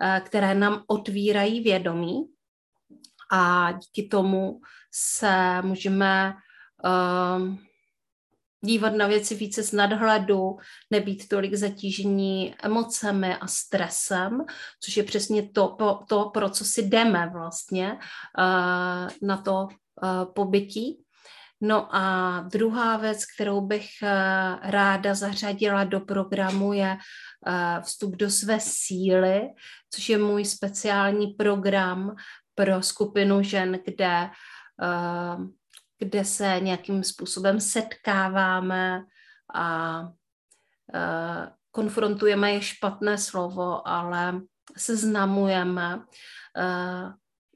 uh, 0.03 0.27
které 0.27 0.55
nám 0.55 0.85
otvírají 0.87 1.61
vědomí 1.61 2.25
a 3.33 3.73
díky 3.73 4.09
tomu 4.09 4.61
se 4.93 5.63
můžeme 5.63 6.35
uh, 6.85 7.55
dívat 8.65 8.95
na 8.95 9.07
věci 9.07 9.35
více 9.35 9.63
z 9.63 9.73
nadhledu, 9.73 10.57
nebýt 10.91 11.29
tolik 11.29 11.55
zatížení 11.55 12.55
emocemi 12.63 13.37
a 13.37 13.47
stresem, 13.47 14.45
což 14.81 14.97
je 14.97 15.03
přesně 15.03 15.49
to, 15.49 15.77
to 16.09 16.31
pro 16.35 16.51
co 16.51 16.65
si 16.65 16.83
jdeme 16.83 17.31
vlastně 17.33 17.99
na 19.23 19.37
to 19.37 19.69
pobytí. 20.35 21.05
No 21.61 21.97
a 21.97 22.41
druhá 22.53 22.97
věc, 22.97 23.25
kterou 23.35 23.61
bych 23.61 23.89
uh, 24.03 24.09
ráda 24.71 25.15
zařadila 25.15 25.85
do 25.85 26.01
programu, 26.01 26.73
je 26.73 26.99
vstup 27.81 28.17
do 28.17 28.31
své 28.31 28.61
síly, 28.61 29.49
což 29.91 30.09
je 30.09 30.19
můj 30.19 30.45
speciální 30.45 31.27
program 31.27 32.17
pro 32.55 32.83
skupinu 32.83 33.43
žen, 33.43 33.79
kde 33.85 34.31
kde 36.01 36.25
se 36.25 36.61
nějakým 36.61 37.05
způsobem 37.05 37.61
setkáváme 37.61 39.05
a 39.55 40.03
konfrontujeme 41.71 42.53
je 42.53 42.63
špatné 42.63 43.19
slovo, 43.19 43.89
ale 43.89 44.41
seznamujeme 44.77 46.03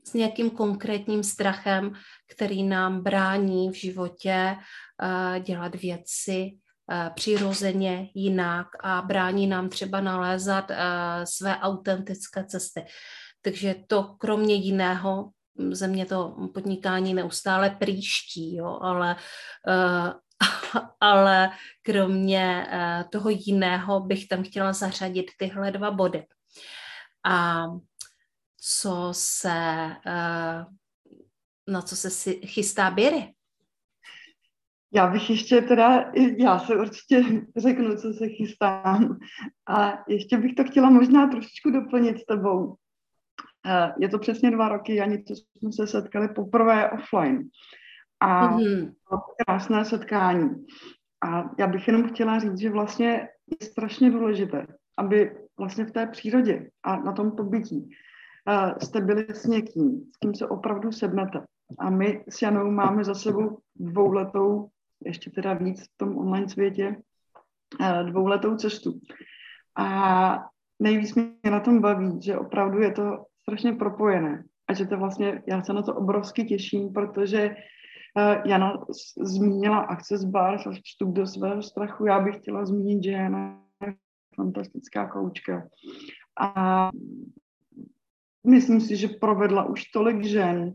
s 0.06 0.14
nějakým 0.14 0.50
konkrétním 0.50 1.23
strachem, 1.23 1.92
který 2.34 2.62
nám 2.62 3.02
brání 3.02 3.70
v 3.70 3.75
životě 3.75 4.56
uh, 4.56 5.42
dělat 5.42 5.75
věci 5.75 6.50
uh, 6.50 7.14
přirozeně 7.14 8.08
jinak 8.14 8.66
a 8.80 9.02
brání 9.02 9.46
nám 9.46 9.68
třeba 9.68 10.00
nalézat 10.00 10.70
uh, 10.70 10.76
své 11.25 11.56
autentické 11.58 12.44
cesty. 12.44 12.84
Takže 13.42 13.75
to 13.87 14.02
kromě 14.18 14.54
jiného 14.54 15.30
země 15.70 16.06
to 16.06 16.37
podnikání 16.54 17.14
neustále 17.14 17.76
příští, 17.80 18.61
ale, 18.80 19.16
ale 21.00 21.50
kromě 21.82 22.66
toho 23.11 23.30
jiného 23.30 24.00
bych 24.00 24.28
tam 24.28 24.42
chtěla 24.42 24.73
zařadit 24.73 25.26
tyhle 25.38 25.70
dva 25.70 25.90
body. 25.90 26.26
A 27.25 27.66
co 28.66 29.09
se, 29.12 29.90
na 31.68 31.83
co 31.83 31.97
se 31.97 32.33
chystá 32.33 32.90
Běry? 32.90 33.35
Já 34.92 35.06
bych 35.06 35.30
ještě 35.30 35.61
teda, 35.61 36.12
já 36.38 36.59
se 36.59 36.76
určitě 36.76 37.25
řeknu, 37.56 37.97
co 37.97 38.12
se 38.12 38.28
chystám. 38.28 39.18
A 39.68 40.04
ještě 40.09 40.37
bych 40.37 40.54
to 40.54 40.64
chtěla 40.64 40.90
možná 40.90 41.26
trošičku 41.28 41.71
doplnit 41.71 42.18
s 42.18 42.25
tebou. 42.25 42.76
Je 43.99 44.09
to 44.09 44.18
přesně 44.18 44.50
dva 44.50 44.68
roky, 44.68 45.00
ani 45.00 45.23
to 45.23 45.35
jsme 45.35 45.73
se 45.73 45.87
setkali 45.87 46.28
poprvé 46.28 46.90
offline. 46.90 47.49
A 48.21 48.56
mm-hmm. 48.56 48.92
krásné 49.47 49.85
setkání. 49.85 50.66
A 51.25 51.50
já 51.59 51.66
bych 51.66 51.87
jenom 51.87 52.09
chtěla 52.09 52.38
říct, 52.38 52.59
že 52.59 52.71
vlastně 52.71 53.28
je 53.61 53.66
strašně 53.66 54.11
důležité, 54.11 54.66
aby 54.97 55.37
vlastně 55.59 55.85
v 55.85 55.92
té 55.92 56.06
přírodě 56.06 56.71
a 56.83 56.97
na 56.97 57.12
tom 57.12 57.37
pobytí 57.37 57.90
jste 58.82 59.00
byli 59.00 59.26
s 59.28 59.44
někým, 59.44 60.00
s 60.14 60.16
kým 60.16 60.34
se 60.34 60.48
opravdu 60.48 60.92
sednete. 60.92 61.44
A 61.78 61.90
my 61.90 62.24
s 62.28 62.42
Janou 62.42 62.70
máme 62.70 63.04
za 63.04 63.14
sebou 63.14 63.58
dvouletou 63.76 64.68
ještě 65.04 65.30
teda 65.30 65.54
víc 65.54 65.84
v 65.84 65.96
tom 65.96 66.18
online 66.18 66.48
světě, 66.48 66.96
eh, 67.80 68.04
dvouletou 68.04 68.56
cestu. 68.56 69.00
A 69.76 70.38
nejvíc 70.78 71.14
mě 71.14 71.50
na 71.50 71.60
tom 71.60 71.80
baví, 71.80 72.22
že 72.22 72.38
opravdu 72.38 72.80
je 72.80 72.92
to 72.92 73.24
strašně 73.42 73.72
propojené. 73.72 74.44
A 74.68 74.74
že 74.74 74.86
to 74.86 74.96
vlastně, 74.96 75.42
já 75.48 75.62
se 75.62 75.72
na 75.72 75.82
to 75.82 75.94
obrovsky 75.94 76.44
těším, 76.44 76.92
protože 76.92 77.48
uh, 77.48 78.50
Jana 78.50 78.84
zmínila 79.20 79.78
Access 79.78 80.24
Bar, 80.24 80.58
vstup 80.84 81.14
do 81.14 81.26
svého 81.26 81.62
strachu. 81.62 82.06
Já 82.06 82.20
bych 82.20 82.36
chtěla 82.36 82.66
zmínit, 82.66 83.04
že 83.04 83.10
Jana 83.10 83.60
je 83.86 83.94
fantastická 84.36 85.08
koučka. 85.08 85.68
A 86.40 86.90
myslím 88.46 88.80
si, 88.80 88.96
že 88.96 89.08
provedla 89.08 89.64
už 89.64 89.84
tolik 89.84 90.24
žen 90.24 90.74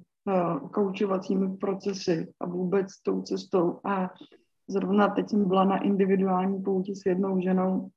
koučovacími 0.73 1.57
procesy 1.57 2.33
a 2.39 2.45
vůbec 2.45 2.88
tou 3.03 3.21
cestou. 3.21 3.79
A 3.83 4.09
zrovna 4.67 5.07
teď 5.07 5.29
jsem 5.29 5.47
byla 5.47 5.63
na 5.63 5.77
individuální 5.77 6.63
pouti 6.63 6.95
s 6.95 7.05
jednou 7.05 7.41
ženou 7.41 7.89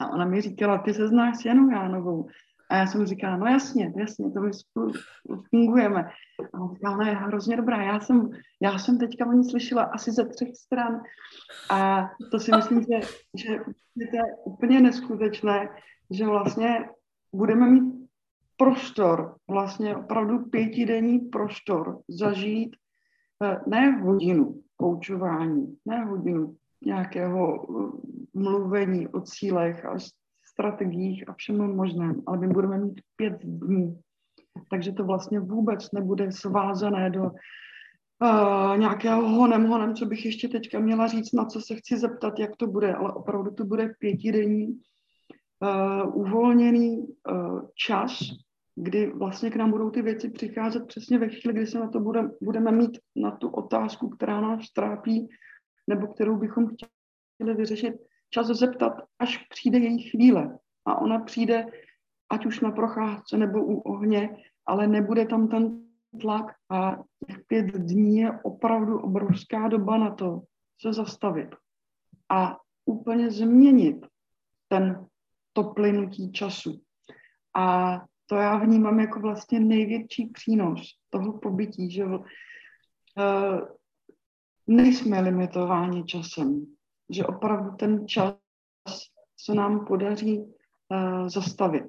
a 0.00 0.12
ona 0.12 0.24
mi 0.24 0.40
říkala, 0.40 0.78
ty 0.78 0.94
se 0.94 1.08
znáš 1.08 1.36
s 1.36 1.44
Janou 1.44 1.70
Jánovou. 1.70 2.26
A 2.70 2.76
já 2.76 2.86
jsem 2.86 3.06
říkala, 3.06 3.36
no 3.36 3.46
jasně, 3.46 3.92
jasně, 3.96 4.30
to 4.30 4.40
my 4.40 4.52
spolu 4.54 4.92
fungujeme. 5.50 6.04
A 6.54 6.60
on 6.60 6.74
říkal, 6.74 6.96
no 6.96 7.06
je 7.06 7.14
hrozně 7.14 7.56
dobrá, 7.56 7.82
já 7.82 8.00
jsem, 8.00 8.30
já 8.62 8.78
jsem 8.78 8.98
teďka 8.98 9.26
o 9.26 9.32
ní 9.32 9.44
slyšela 9.44 9.82
asi 9.82 10.10
ze 10.10 10.26
třech 10.26 10.56
stran. 10.56 11.00
A 11.70 12.10
to 12.30 12.38
si 12.38 12.52
myslím, 12.56 12.80
že, 12.80 13.00
že 13.34 13.58
to 14.10 14.16
je 14.16 14.22
úplně 14.44 14.80
neskutečné, 14.80 15.68
že 16.10 16.26
vlastně 16.26 16.88
budeme 17.34 17.70
mít 17.70 17.99
prostor, 18.60 19.36
vlastně 19.50 19.96
opravdu 19.96 20.38
pětidenní 20.38 21.18
prostor 21.18 21.98
zažít 22.08 22.76
eh, 23.42 23.60
ne 23.66 23.90
hodinu 23.90 24.62
koučování, 24.76 25.76
ne 25.86 26.04
hodinu 26.04 26.56
nějakého 26.84 27.62
eh, 27.62 27.92
mluvení 28.34 29.08
o 29.08 29.20
cílech 29.20 29.84
a 29.84 29.98
strategiích 30.52 31.28
a 31.28 31.32
všem 31.32 31.76
možném, 31.76 32.22
ale 32.26 32.38
my 32.38 32.48
budeme 32.48 32.78
mít 32.78 33.00
pět 33.16 33.38
dní. 33.44 34.00
Takže 34.70 34.92
to 34.92 35.04
vlastně 35.04 35.40
vůbec 35.40 35.92
nebude 35.92 36.32
svázané 36.32 37.10
do 37.10 37.22
uh, 37.22 38.78
nějakého 38.78 39.28
honem, 39.28 39.66
honem, 39.66 39.94
co 39.94 40.06
bych 40.06 40.24
ještě 40.24 40.48
teďka 40.48 40.78
měla 40.78 41.06
říct, 41.06 41.32
na 41.32 41.44
co 41.44 41.60
se 41.60 41.74
chci 41.74 41.98
zeptat, 41.98 42.38
jak 42.38 42.56
to 42.56 42.66
bude, 42.66 42.94
ale 42.94 43.12
opravdu 43.12 43.50
to 43.50 43.64
bude 43.64 43.94
pětidenní 43.98 44.66
uh, 44.66 46.20
uvolněný 46.20 46.98
uh, 46.98 47.60
čas, 47.74 48.20
kdy 48.74 49.12
vlastně 49.12 49.50
k 49.50 49.56
nám 49.56 49.70
budou 49.70 49.90
ty 49.90 50.02
věci 50.02 50.30
přicházet 50.30 50.86
přesně 50.86 51.18
ve 51.18 51.28
chvíli, 51.28 51.54
kdy 51.54 51.66
se 51.66 51.78
na 51.78 51.88
to 51.88 52.00
bude, 52.00 52.30
budeme 52.42 52.72
mít 52.72 52.98
na 53.16 53.30
tu 53.30 53.48
otázku, 53.48 54.08
která 54.08 54.40
nás 54.40 54.70
trápí, 54.72 55.28
nebo 55.86 56.06
kterou 56.06 56.36
bychom 56.36 56.66
chtěli 56.66 57.54
vyřešit, 57.54 57.94
čas 58.30 58.46
zeptat, 58.46 58.92
až 59.18 59.46
přijde 59.48 59.78
její 59.78 60.02
chvíle. 60.02 60.58
A 60.84 61.00
ona 61.00 61.18
přijde 61.18 61.66
ať 62.30 62.46
už 62.46 62.60
na 62.60 62.70
procházce 62.70 63.36
nebo 63.36 63.64
u 63.64 63.80
ohně, 63.80 64.36
ale 64.66 64.86
nebude 64.86 65.26
tam 65.26 65.48
ten 65.48 65.82
tlak 66.20 66.46
a 66.70 66.96
těch 67.26 67.44
pět 67.46 67.66
dní 67.66 68.16
je 68.16 68.40
opravdu 68.42 69.00
obrovská 69.00 69.68
doba 69.68 69.98
na 69.98 70.14
to 70.14 70.42
se 70.80 70.92
zastavit 70.92 71.48
a 72.28 72.56
úplně 72.84 73.30
změnit 73.30 74.06
ten, 74.68 75.06
to 75.52 75.64
plynutí 75.64 76.32
času. 76.32 76.80
A 77.56 77.96
to 78.30 78.36
já 78.36 78.56
vnímám 78.56 79.00
jako 79.00 79.20
vlastně 79.20 79.60
největší 79.60 80.26
přínos 80.26 80.94
toho 81.10 81.38
pobytí, 81.38 81.90
že 81.90 82.04
uh, 82.04 82.20
nejsme 84.66 85.20
limitováni 85.20 86.04
časem, 86.04 86.66
že 87.10 87.26
opravdu 87.26 87.76
ten 87.76 88.08
čas 88.08 88.34
se 89.36 89.54
nám 89.54 89.86
podaří 89.86 90.38
uh, 90.38 91.28
zastavit. 91.28 91.84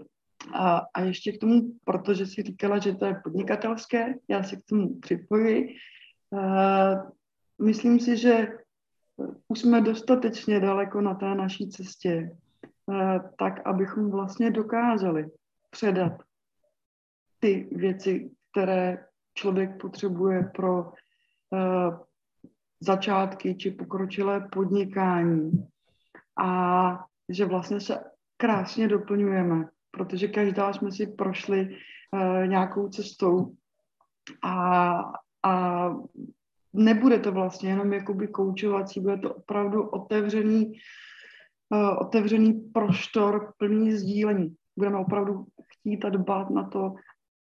A, 0.54 0.82
a 0.94 1.02
ještě 1.02 1.32
k 1.32 1.40
tomu, 1.40 1.62
protože 1.84 2.26
si 2.26 2.44
říkala, 2.44 2.80
že 2.80 2.96
to 2.96 3.06
je 3.06 3.22
podnikatelské, 3.24 4.16
já 4.28 4.44
se 4.44 4.56
k 4.56 4.66
tomu 4.70 5.00
připojuji. 5.00 5.76
Uh, 6.30 7.12
myslím 7.62 8.00
si, 8.00 8.18
že 8.18 8.48
už 9.48 9.60
jsme 9.60 9.82
dostatečně 9.82 10.60
daleko 10.60 11.02
na 11.02 11.16
té 11.16 11.36
naší 11.36 11.70
cestě, 11.70 12.38
uh, 12.86 13.18
tak 13.40 13.68
abychom 13.68 14.12
vlastně 14.12 14.52
dokázali 14.52 15.32
předat 15.70 16.31
ty 17.42 17.70
věci, 17.72 18.32
které 18.52 19.06
člověk 19.34 19.82
potřebuje 19.82 20.52
pro 20.56 20.84
uh, 20.84 21.98
začátky 22.80 23.56
či 23.56 23.72
pokročilé 23.72 24.48
podnikání. 24.52 25.68
A 26.42 27.06
že 27.30 27.46
vlastně 27.46 27.80
se 27.80 28.04
krásně 28.38 28.88
doplňujeme, 28.88 29.70
protože 29.92 30.28
každá 30.28 30.74
jsme 30.74 30.92
si 30.92 31.08
prošli 31.08 31.70
uh, 31.70 32.48
nějakou 32.48 32.90
cestou 32.90 33.54
a, 34.44 34.94
a 35.44 35.90
nebude 36.74 37.20
to 37.20 37.32
vlastně 37.32 37.70
jenom 37.70 37.94
jakoby 37.94 38.28
koučovací, 38.28 39.00
bude 39.00 39.18
to 39.18 39.34
opravdu 39.34 39.90
otevřený, 39.90 40.74
uh, 41.70 41.98
otevřený 42.02 42.54
prostor 42.74 43.54
plný 43.58 43.92
sdílení. 43.92 44.56
Budeme 44.78 44.98
opravdu 44.98 45.46
chtít 45.68 46.06
a 46.06 46.10
dbát 46.10 46.50
na 46.50 46.70
to, 46.70 46.96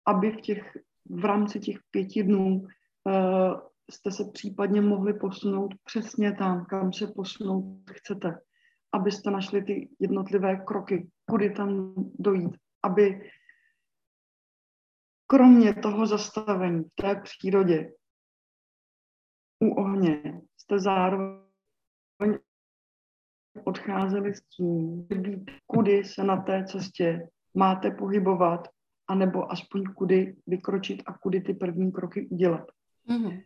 aby 0.05 0.31
v, 0.31 0.41
těch, 0.41 0.77
v 1.09 1.25
rámci 1.25 1.59
těch 1.59 1.77
pěti 1.91 2.23
dnů 2.23 2.59
uh, 2.59 3.59
jste 3.91 4.11
se 4.11 4.23
případně 4.33 4.81
mohli 4.81 5.13
posunout 5.13 5.73
přesně 5.83 6.33
tam, 6.35 6.65
kam 6.65 6.93
se 6.93 7.07
posunout 7.07 7.89
chcete. 7.91 8.39
Abyste 8.93 9.31
našli 9.31 9.63
ty 9.63 9.89
jednotlivé 9.99 10.55
kroky, 10.55 11.09
kudy 11.29 11.49
tam 11.49 11.93
dojít. 12.19 12.57
Aby 12.83 13.31
kromě 15.27 15.73
toho 15.73 16.05
zastavení 16.05 16.83
v 16.83 17.01
té 17.01 17.21
přírodě 17.21 17.91
u 19.59 19.69
ohně 19.69 20.41
jste 20.57 20.79
zároveň 20.79 22.39
odcházeli 23.63 24.35
s 24.35 24.41
tím, 24.41 25.07
kudy 25.67 26.03
se 26.03 26.23
na 26.23 26.41
té 26.41 26.65
cestě 26.65 27.29
máte 27.53 27.91
pohybovat 27.91 28.67
anebo 29.11 29.51
aspoň 29.51 29.83
kudy 29.83 30.35
vykročit 30.47 31.03
a 31.05 31.17
kudy 31.17 31.41
ty 31.41 31.53
první 31.53 31.91
kroky 31.91 32.27
udělat. 32.31 32.71
Mm-hmm. 33.09 33.41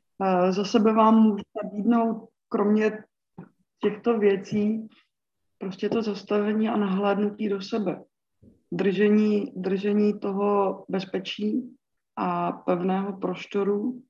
Za 0.49 0.65
sebe 0.65 0.93
vám 0.93 1.23
můžu 1.23 1.43
nabídnout, 1.63 2.29
kromě 2.49 3.03
těchto 3.79 4.19
věcí, 4.19 4.87
prostě 5.57 5.89
to 5.89 6.01
zastavení 6.01 6.69
a 6.69 6.77
nahlédnutí 6.77 7.49
do 7.49 7.61
sebe. 7.61 8.03
Držení, 8.71 9.51
držení 9.55 10.19
toho 10.19 10.85
bezpečí 10.89 11.75
a 12.15 12.51
pevného 12.51 13.17
prostoru, 13.17 14.01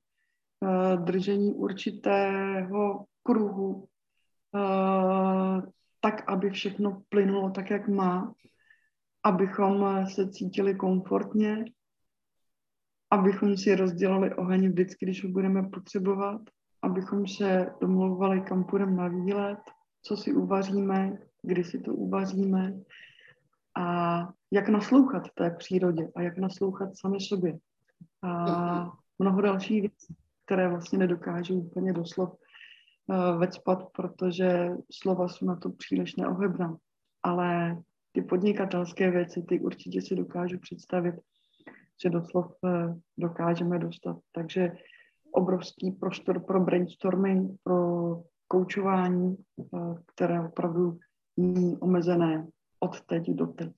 eh, 0.63 0.97
držení 0.97 1.53
určitého 1.53 3.05
kruhu, 3.23 3.87
eh, 4.55 5.61
tak, 5.99 6.29
aby 6.29 6.49
všechno 6.49 7.01
plynulo 7.09 7.49
tak, 7.49 7.69
jak 7.69 7.87
má 7.87 8.33
abychom 9.25 10.07
se 10.07 10.29
cítili 10.29 10.75
komfortně, 10.75 11.65
abychom 13.11 13.57
si 13.57 13.75
rozdělali 13.75 14.35
oheň 14.35 14.69
vždycky, 14.69 15.05
když 15.05 15.23
ho 15.23 15.29
budeme 15.29 15.69
potřebovat, 15.69 16.41
abychom 16.81 17.27
se 17.27 17.73
domlouvali, 17.81 18.41
kam 18.41 18.63
půjdeme 18.63 18.91
na 18.91 19.07
výlet, 19.07 19.59
co 20.01 20.17
si 20.17 20.33
uvaříme, 20.33 21.17
kdy 21.41 21.63
si 21.63 21.79
to 21.79 21.93
uvaříme 21.93 22.73
a 23.77 24.29
jak 24.51 24.69
naslouchat 24.69 25.23
té 25.33 25.51
přírodě 25.51 26.11
a 26.15 26.21
jak 26.21 26.37
naslouchat 26.37 26.97
sami 26.97 27.21
sobě. 27.21 27.57
A 28.21 28.91
mnoho 29.19 29.41
dalších 29.41 29.81
věcí, 29.81 30.15
které 30.45 30.69
vlastně 30.69 30.99
nedokážu 30.99 31.59
úplně 31.59 31.93
doslov 31.93 32.29
uh, 33.07 33.39
vecpat, 33.39 33.87
protože 33.91 34.69
slova 34.91 35.27
jsou 35.27 35.45
na 35.45 35.55
to 35.55 35.69
příliš 35.69 36.15
neohebná. 36.15 36.77
Ale 37.23 37.77
ty 38.15 38.21
podnikatelské 38.21 39.11
věci, 39.11 39.41
ty 39.41 39.59
určitě 39.59 40.01
si 40.01 40.15
dokážu 40.15 40.59
představit 40.59 41.15
prostě 41.95 42.09
doslov 42.09 42.55
eh, 42.65 42.95
dokážeme 43.17 43.79
dostat. 43.79 44.17
Takže 44.31 44.71
obrovský 45.31 45.91
prostor 45.91 46.43
pro 46.43 46.59
brainstorming, 46.59 47.51
pro 47.63 47.77
koučování, 48.47 49.37
eh, 49.59 49.77
které 50.13 50.41
opravdu 50.41 50.97
není 51.37 51.77
omezené 51.77 52.47
od 52.79 53.01
teď 53.01 53.29
do 53.29 53.47
teď. 53.47 53.71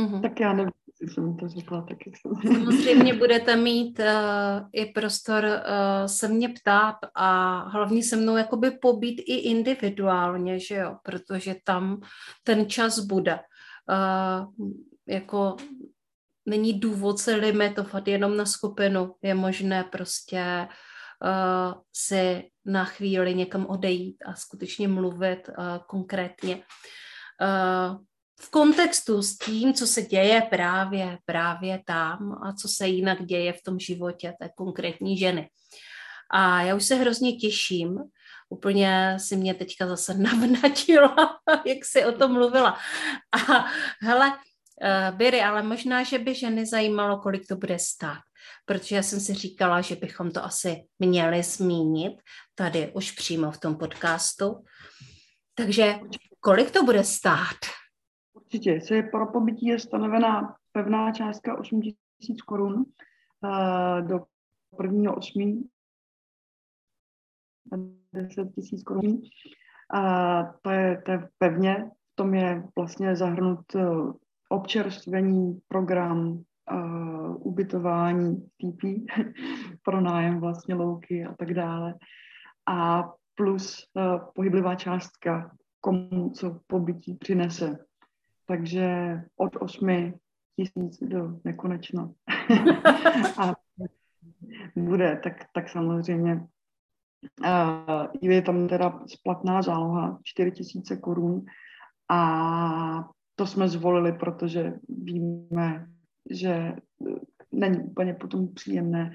Mm-hmm. 0.00 0.22
Tak 0.22 0.40
já 0.40 0.52
nevím, 0.52 0.72
jestli 0.88 1.14
jsem 1.14 1.36
to 1.36 1.48
řekla 1.48 1.82
tak, 1.82 1.98
jak 2.06 2.16
jsem. 2.16 2.54
Samozřejmě 2.54 3.14
budete 3.14 3.56
mít 3.56 3.98
uh, 3.98 4.68
i 4.72 4.86
prostor 4.86 5.44
uh, 5.44 6.06
se 6.06 6.28
mě 6.28 6.48
ptát 6.48 6.96
a 7.14 7.58
hlavně 7.68 8.02
se 8.02 8.16
mnou 8.16 8.36
jakoby 8.36 8.70
pobít 8.70 9.20
i 9.26 9.34
individuálně, 9.34 10.58
že 10.58 10.74
jo, 10.74 10.96
protože 11.02 11.54
tam 11.64 12.00
ten 12.44 12.68
čas 12.68 13.00
bude. 13.00 13.38
Uh, 13.88 14.68
jako 15.08 15.56
není 16.46 16.80
důvod 16.80 17.18
se 17.18 17.34
limitovat 17.34 18.08
jenom 18.08 18.36
na 18.36 18.46
skupinu. 18.46 19.14
Je 19.22 19.34
možné 19.34 19.84
prostě 19.84 20.68
uh, 21.24 21.82
si 21.92 22.50
na 22.64 22.84
chvíli 22.84 23.34
někam 23.34 23.66
odejít 23.66 24.16
a 24.26 24.34
skutečně 24.34 24.88
mluvit 24.88 25.48
uh, 25.48 25.54
konkrétně. 25.86 26.56
Uh, 26.56 27.96
v 28.40 28.50
kontextu 28.50 29.22
s 29.22 29.38
tím, 29.38 29.74
co 29.74 29.86
se 29.86 30.02
děje 30.02 30.42
právě, 30.50 31.18
právě 31.24 31.82
tam 31.86 32.32
a 32.42 32.52
co 32.52 32.68
se 32.68 32.88
jinak 32.88 33.24
děje 33.24 33.52
v 33.52 33.62
tom 33.62 33.78
životě 33.78 34.34
té 34.40 34.50
konkrétní 34.56 35.18
ženy. 35.18 35.48
A 36.30 36.62
já 36.62 36.74
už 36.74 36.84
se 36.84 36.94
hrozně 36.94 37.32
těším, 37.32 37.98
úplně 38.48 39.16
si 39.20 39.36
mě 39.36 39.54
teďka 39.54 39.86
zase 39.86 40.14
navnatila, 40.18 41.40
jak 41.64 41.84
si 41.84 42.04
o 42.04 42.12
tom 42.12 42.32
mluvila. 42.32 42.78
A 43.32 43.64
hele, 44.02 44.28
uh, 44.30 45.16
Biry, 45.16 45.42
ale 45.42 45.62
možná, 45.62 46.02
že 46.02 46.18
by 46.18 46.34
ženy 46.34 46.66
zajímalo, 46.66 47.18
kolik 47.18 47.46
to 47.46 47.56
bude 47.56 47.78
stát. 47.78 48.20
Protože 48.64 48.96
já 48.96 49.02
jsem 49.02 49.20
si 49.20 49.34
říkala, 49.34 49.80
že 49.80 49.96
bychom 49.96 50.30
to 50.30 50.44
asi 50.44 50.84
měli 50.98 51.42
zmínit 51.42 52.12
tady 52.54 52.92
už 52.92 53.10
přímo 53.12 53.50
v 53.50 53.60
tom 53.60 53.76
podcastu. 53.76 54.64
Takže 55.54 55.98
kolik 56.40 56.70
to 56.70 56.82
bude 56.82 57.04
stát? 57.04 57.56
Určitě. 58.32 58.80
Se 58.80 59.02
pro 59.02 59.32
pobytí 59.32 59.66
je 59.66 59.78
stanovená 59.78 60.56
pevná 60.72 61.12
částka 61.12 61.58
8 61.58 61.80
000 61.80 61.94
korun 62.46 62.74
uh, 62.74 64.08
do 64.08 64.18
prvního 64.76 65.16
osmí 65.16 65.64
10 68.12 68.54
tisíc 68.54 68.82
korun. 68.82 69.20
A 69.94 70.42
to 70.62 70.70
je, 70.70 71.02
to 71.04 71.10
je 71.12 71.28
pevně, 71.38 71.90
v 72.12 72.16
tom 72.16 72.34
je 72.34 72.62
vlastně 72.76 73.16
zahrnut 73.16 73.74
uh, 73.74 74.12
občerstvení, 74.48 75.60
program, 75.68 76.44
uh, 76.72 77.46
ubytování, 77.46 78.36
TP, 78.36 78.82
pro 79.82 80.00
nájem 80.00 80.40
vlastně 80.40 80.74
louky 80.74 81.24
a 81.24 81.34
tak 81.34 81.54
dále. 81.54 81.94
A 82.66 83.10
plus 83.34 83.84
uh, 83.94 84.30
pohyblivá 84.34 84.74
částka, 84.74 85.56
komu 85.80 86.30
co 86.30 86.60
pobytí 86.66 87.14
přinese. 87.14 87.78
Takže 88.46 89.20
od 89.36 89.56
8 89.56 90.18
tisíc 90.56 90.98
do 91.02 91.40
nekonečna. 91.44 92.12
a 93.38 93.52
bude, 94.76 95.20
tak, 95.22 95.32
tak 95.54 95.68
samozřejmě 95.68 96.46
je 98.22 98.42
tam 98.42 98.68
teda 98.68 99.00
splatná 99.06 99.62
záloha 99.62 100.18
4 100.24 100.50
tisíce 100.50 100.96
korun 100.96 101.44
a 102.10 103.08
to 103.36 103.46
jsme 103.46 103.68
zvolili, 103.68 104.12
protože 104.12 104.72
víme, 104.88 105.86
že 106.30 106.72
není 107.52 107.78
úplně 107.78 108.14
potom 108.14 108.54
příjemné, 108.54 109.12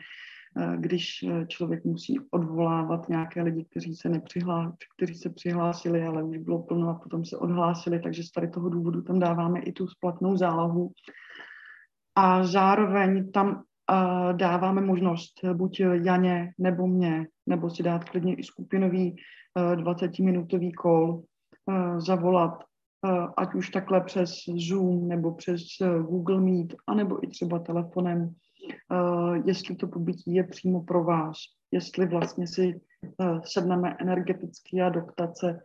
když 0.77 1.25
člověk 1.47 1.85
musí 1.85 2.19
odvolávat 2.31 3.09
nějaké 3.09 3.41
lidi, 3.41 3.65
kteří 3.65 3.95
se 3.95 4.09
kteří 4.95 5.15
se 5.15 5.29
přihlásili, 5.29 6.03
ale 6.03 6.23
už 6.23 6.37
bylo 6.37 6.63
plno 6.63 6.89
a 6.89 6.93
potom 6.93 7.25
se 7.25 7.37
odhlásili, 7.37 7.99
takže 7.99 8.23
z 8.23 8.31
tady 8.31 8.47
toho 8.47 8.69
důvodu 8.69 9.01
tam 9.01 9.19
dáváme 9.19 9.59
i 9.59 9.71
tu 9.71 9.87
splatnou 9.87 10.37
zálohu. 10.37 10.91
A 12.15 12.43
zároveň 12.43 13.31
tam 13.31 13.63
dáváme 14.31 14.81
možnost 14.81 15.33
buď 15.53 15.79
Janě 15.79 16.53
nebo 16.57 16.87
mě, 16.87 17.27
nebo 17.45 17.69
si 17.69 17.83
dát 17.83 18.09
klidně 18.09 18.35
i 18.35 18.43
skupinový 18.43 19.15
20-minutový 19.75 20.73
kol, 20.73 21.23
zavolat, 21.97 22.63
ať 23.37 23.53
už 23.53 23.69
takhle 23.69 24.01
přes 24.01 24.35
Zoom 24.67 25.07
nebo 25.07 25.33
přes 25.33 25.61
Google 26.01 26.41
Meet, 26.41 26.75
anebo 26.87 27.23
i 27.23 27.27
třeba 27.27 27.59
telefonem, 27.59 28.33
jestli 29.45 29.75
to 29.75 29.87
pobytí 29.87 30.33
je 30.33 30.43
přímo 30.43 30.83
pro 30.83 31.03
vás, 31.03 31.37
jestli 31.71 32.07
vlastně 32.07 32.47
si 32.47 32.81
sedneme 33.43 33.95
energeticky 33.99 34.81
a 34.81 34.89
doktace 34.89 35.63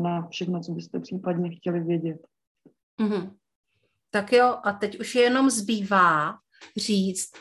na 0.00 0.28
všechno, 0.28 0.60
co 0.60 0.72
byste 0.72 1.00
případně 1.00 1.50
chtěli 1.50 1.80
vědět. 1.80 2.26
Mm-hmm. 3.00 3.30
Tak 4.10 4.32
jo, 4.32 4.58
a 4.64 4.72
teď 4.72 5.00
už 5.00 5.14
jenom 5.14 5.50
zbývá 5.50 6.34
říct, 6.76 7.32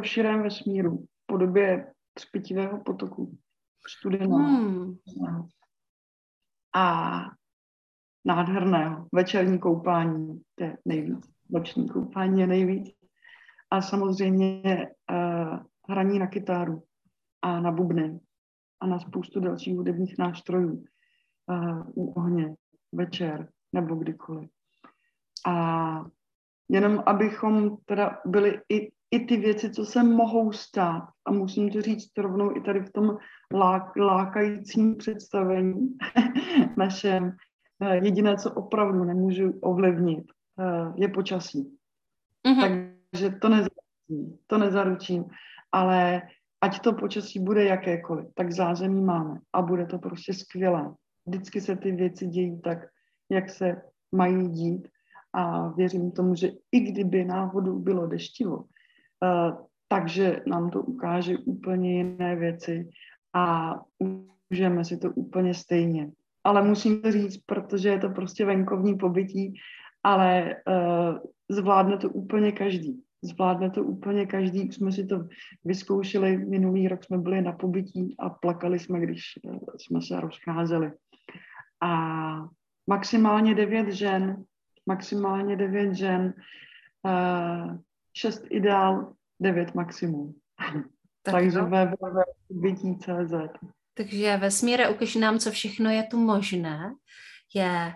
v 0.00 0.02
širém 0.02 0.42
vesmíru 0.42 0.96
v 0.96 1.26
podobě 1.26 1.92
třpitivého 2.14 2.80
potoku. 2.80 3.38
Studeného. 3.88 4.38
Hmm. 4.38 4.96
A 6.74 7.20
nádherného. 8.24 9.08
Večerní 9.12 9.58
koupání 9.58 10.42
je 10.60 10.78
nejvíc. 10.84 11.30
Noční 11.50 11.88
koupání 11.88 12.40
je 12.40 12.46
nejvíc. 12.46 12.96
A 13.70 13.80
samozřejmě 13.82 14.88
uh, 15.10 15.58
hraní 15.88 16.18
na 16.18 16.26
kytáru 16.26 16.82
a 17.42 17.60
na 17.60 17.72
bubny 17.72 18.20
a 18.80 18.86
na 18.86 18.98
spoustu 18.98 19.40
dalších 19.40 19.76
hudebních 19.76 20.18
nástrojů 20.18 20.84
uh, 21.46 21.82
u 21.94 22.12
ohně, 22.12 22.54
večer 22.92 23.48
nebo 23.72 23.94
kdykoliv. 23.94 24.50
A 25.46 26.04
jenom 26.68 27.02
abychom 27.06 27.76
teda 27.84 28.18
byli 28.26 28.60
i, 28.68 28.90
i 29.10 29.26
ty 29.26 29.36
věci, 29.36 29.70
co 29.70 29.84
se 29.84 30.02
mohou 30.02 30.52
stát, 30.52 31.08
a 31.24 31.32
musím 31.32 31.70
to 31.70 31.82
říct 31.82 32.18
rovnou 32.18 32.56
i 32.56 32.60
tady 32.60 32.80
v 32.80 32.92
tom 32.92 33.16
lák, 33.54 33.96
lákajícím 33.96 34.96
představení 34.96 35.98
našem, 36.76 37.36
eh, 37.80 37.96
jediné, 37.96 38.36
co 38.36 38.52
opravdu 38.52 39.04
nemůžu 39.04 39.58
ovlivnit, 39.60 40.24
eh, 40.60 40.92
je 40.96 41.08
počasí. 41.08 41.78
Mm-hmm. 42.46 42.92
Takže 43.10 43.30
to 43.30 43.48
nezaručím, 43.48 44.38
to 44.46 44.58
nezaručím, 44.58 45.24
ale 45.72 46.22
ať 46.60 46.80
to 46.80 46.92
počasí 46.92 47.40
bude 47.40 47.64
jakékoliv, 47.64 48.26
tak 48.34 48.52
zázemí 48.52 49.02
máme 49.04 49.38
a 49.52 49.62
bude 49.62 49.86
to 49.86 49.98
prostě 49.98 50.34
skvělé. 50.34 50.94
Vždycky 51.26 51.60
se 51.60 51.76
ty 51.76 51.92
věci 51.92 52.26
dějí 52.26 52.60
tak, 52.60 52.78
jak 53.30 53.50
se 53.50 53.82
mají 54.12 54.48
dít 54.48 54.88
a 55.32 55.68
věřím 55.68 56.10
tomu, 56.10 56.34
že 56.34 56.50
i 56.72 56.80
kdyby 56.80 57.24
náhodou 57.24 57.78
bylo 57.78 58.06
deštivo, 58.06 58.56
uh, 58.56 58.64
takže 59.88 60.40
nám 60.46 60.70
to 60.70 60.82
ukáže 60.82 61.38
úplně 61.38 61.96
jiné 61.96 62.36
věci 62.36 62.88
a 63.34 63.74
užijeme 64.50 64.84
si 64.84 64.96
to 64.98 65.10
úplně 65.10 65.54
stejně. 65.54 66.10
Ale 66.44 66.62
musím 66.62 67.02
to 67.02 67.12
říct, 67.12 67.36
protože 67.46 67.88
je 67.88 67.98
to 67.98 68.08
prostě 68.08 68.44
venkovní 68.44 68.98
pobytí, 68.98 69.54
ale 70.04 70.56
uh, 70.68 71.18
zvládne 71.50 71.96
to 71.96 72.08
úplně 72.10 72.52
každý. 72.52 73.02
Zvládne 73.22 73.70
to 73.70 73.84
úplně 73.84 74.26
každý. 74.26 74.68
Už 74.68 74.74
jsme 74.74 74.92
si 74.92 75.06
to 75.06 75.28
vyzkoušeli. 75.64 76.36
Minulý 76.36 76.88
rok 76.88 77.04
jsme 77.04 77.18
byli 77.18 77.42
na 77.42 77.52
pobytí 77.52 78.14
a 78.18 78.30
plakali 78.30 78.78
jsme, 78.78 79.00
když 79.00 79.20
uh, 79.44 79.58
jsme 79.76 80.02
se 80.02 80.20
rozcházeli. 80.20 80.92
A 81.82 81.90
maximálně 82.86 83.54
devět 83.54 83.88
žen 83.88 84.44
maximálně 84.86 85.56
devět 85.56 85.94
žen, 85.94 86.34
uh, 87.04 87.76
šest 88.16 88.44
ideál, 88.50 89.14
devět 89.40 89.74
maximum. 89.74 90.34
Tak 91.24 91.34
Takže 91.34 91.58
no. 91.58 91.66
www.bytí.cz 91.66 93.32
Takže 93.94 94.36
vesmíre 94.36 94.88
ukaž 94.88 95.14
nám, 95.14 95.38
co 95.38 95.50
všechno 95.50 95.90
je 95.90 96.02
tu 96.02 96.18
možné. 96.18 96.94
Je 97.54 97.92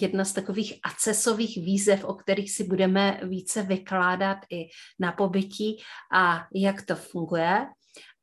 jedna 0.00 0.24
z 0.24 0.32
takových 0.32 0.80
accesových 0.82 1.56
výzev, 1.56 2.04
o 2.04 2.14
kterých 2.14 2.52
si 2.52 2.64
budeme 2.64 3.20
více 3.24 3.62
vykládat 3.62 4.38
i 4.50 4.68
na 4.98 5.12
pobytí 5.12 5.82
a 6.12 6.46
jak 6.54 6.82
to 6.82 6.96
funguje. 6.96 7.66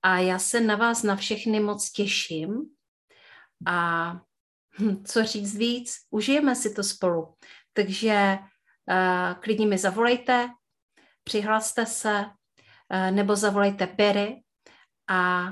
A 0.04 0.20
já 0.20 0.40
se 0.40 0.62
na 0.62 0.76
vás 0.76 1.04
na 1.04 1.16
všechny 1.16 1.60
moc 1.60 1.92
těším 1.92 2.50
a 3.66 4.12
hm, 4.80 5.04
co 5.04 5.24
říct 5.24 5.56
víc, 5.56 5.96
užijeme 6.12 6.56
si 6.56 6.74
to 6.74 6.84
spolu. 6.84 7.34
Takže 7.78 8.38
uh, 8.90 9.42
klidně 9.42 9.68
mi 9.68 9.78
zavolejte, 9.78 10.50
přihlaste 11.24 11.86
se, 11.86 12.26
uh, 12.26 13.12
nebo 13.12 13.36
zavolejte 13.36 13.88
Perry 13.88 14.44
a 15.10 15.48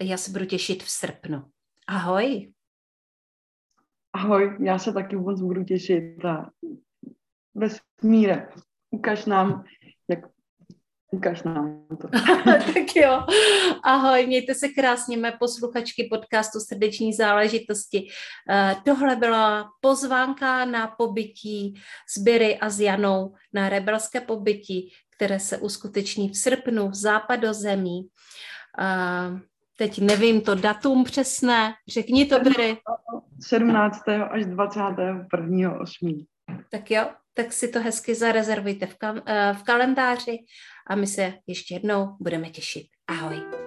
já 0.00 0.16
se 0.16 0.30
budu 0.30 0.44
těšit 0.44 0.82
v 0.82 0.90
srpnu. 0.90 1.50
Ahoj. 1.86 2.52
Ahoj, 4.12 4.58
já 4.64 4.78
se 4.78 4.92
taky 4.92 5.16
moc 5.16 5.40
budu 5.40 5.64
těšit 5.64 6.24
a 6.24 6.50
vesmíre, 7.54 8.48
ukaž 8.90 9.24
nám, 9.24 9.64
jak 10.08 10.18
Ukaž 11.14 11.42
nám 11.42 11.86
to. 12.00 12.08
tak 12.44 12.96
jo. 12.96 13.26
Ahoj, 13.84 14.26
mějte 14.26 14.54
se 14.54 14.68
krásně, 14.68 15.16
mé 15.16 15.32
posluchačky 15.38 16.08
podcastu 16.10 16.60
Srdeční 16.60 17.12
záležitosti. 17.12 18.06
Uh, 18.50 18.82
tohle 18.84 19.16
byla 19.16 19.70
pozvánka 19.80 20.64
na 20.64 20.86
pobytí 20.86 21.74
s 22.08 22.18
Biry 22.18 22.58
a 22.58 22.70
s 22.70 22.80
Janou 22.80 23.34
na 23.52 23.68
rebelské 23.68 24.20
pobytí, 24.20 24.92
které 25.16 25.40
se 25.40 25.58
uskuteční 25.58 26.28
v 26.28 26.36
srpnu 26.36 26.88
v 26.88 26.94
západozemí. 26.94 28.08
Uh, 28.78 29.38
teď 29.78 30.00
nevím 30.00 30.40
to 30.40 30.54
datum 30.54 31.04
přesné, 31.04 31.74
řekni 31.88 32.26
to, 32.26 32.40
Biry. 32.40 32.76
17. 33.40 34.08
až 34.08 34.44
21. 34.46 35.80
8. 35.80 36.26
Tak 36.70 36.90
jo, 36.90 37.10
tak 37.34 37.52
si 37.52 37.68
to 37.68 37.80
hezky 37.80 38.14
zarezervujte 38.14 38.86
v, 38.86 38.98
kam, 38.98 39.22
eh, 39.26 39.54
v 39.54 39.62
kalendáři 39.62 40.38
a 40.86 40.94
my 40.94 41.06
se 41.06 41.32
ještě 41.46 41.74
jednou 41.74 42.16
budeme 42.20 42.50
těšit. 42.50 42.86
Ahoj. 43.06 43.63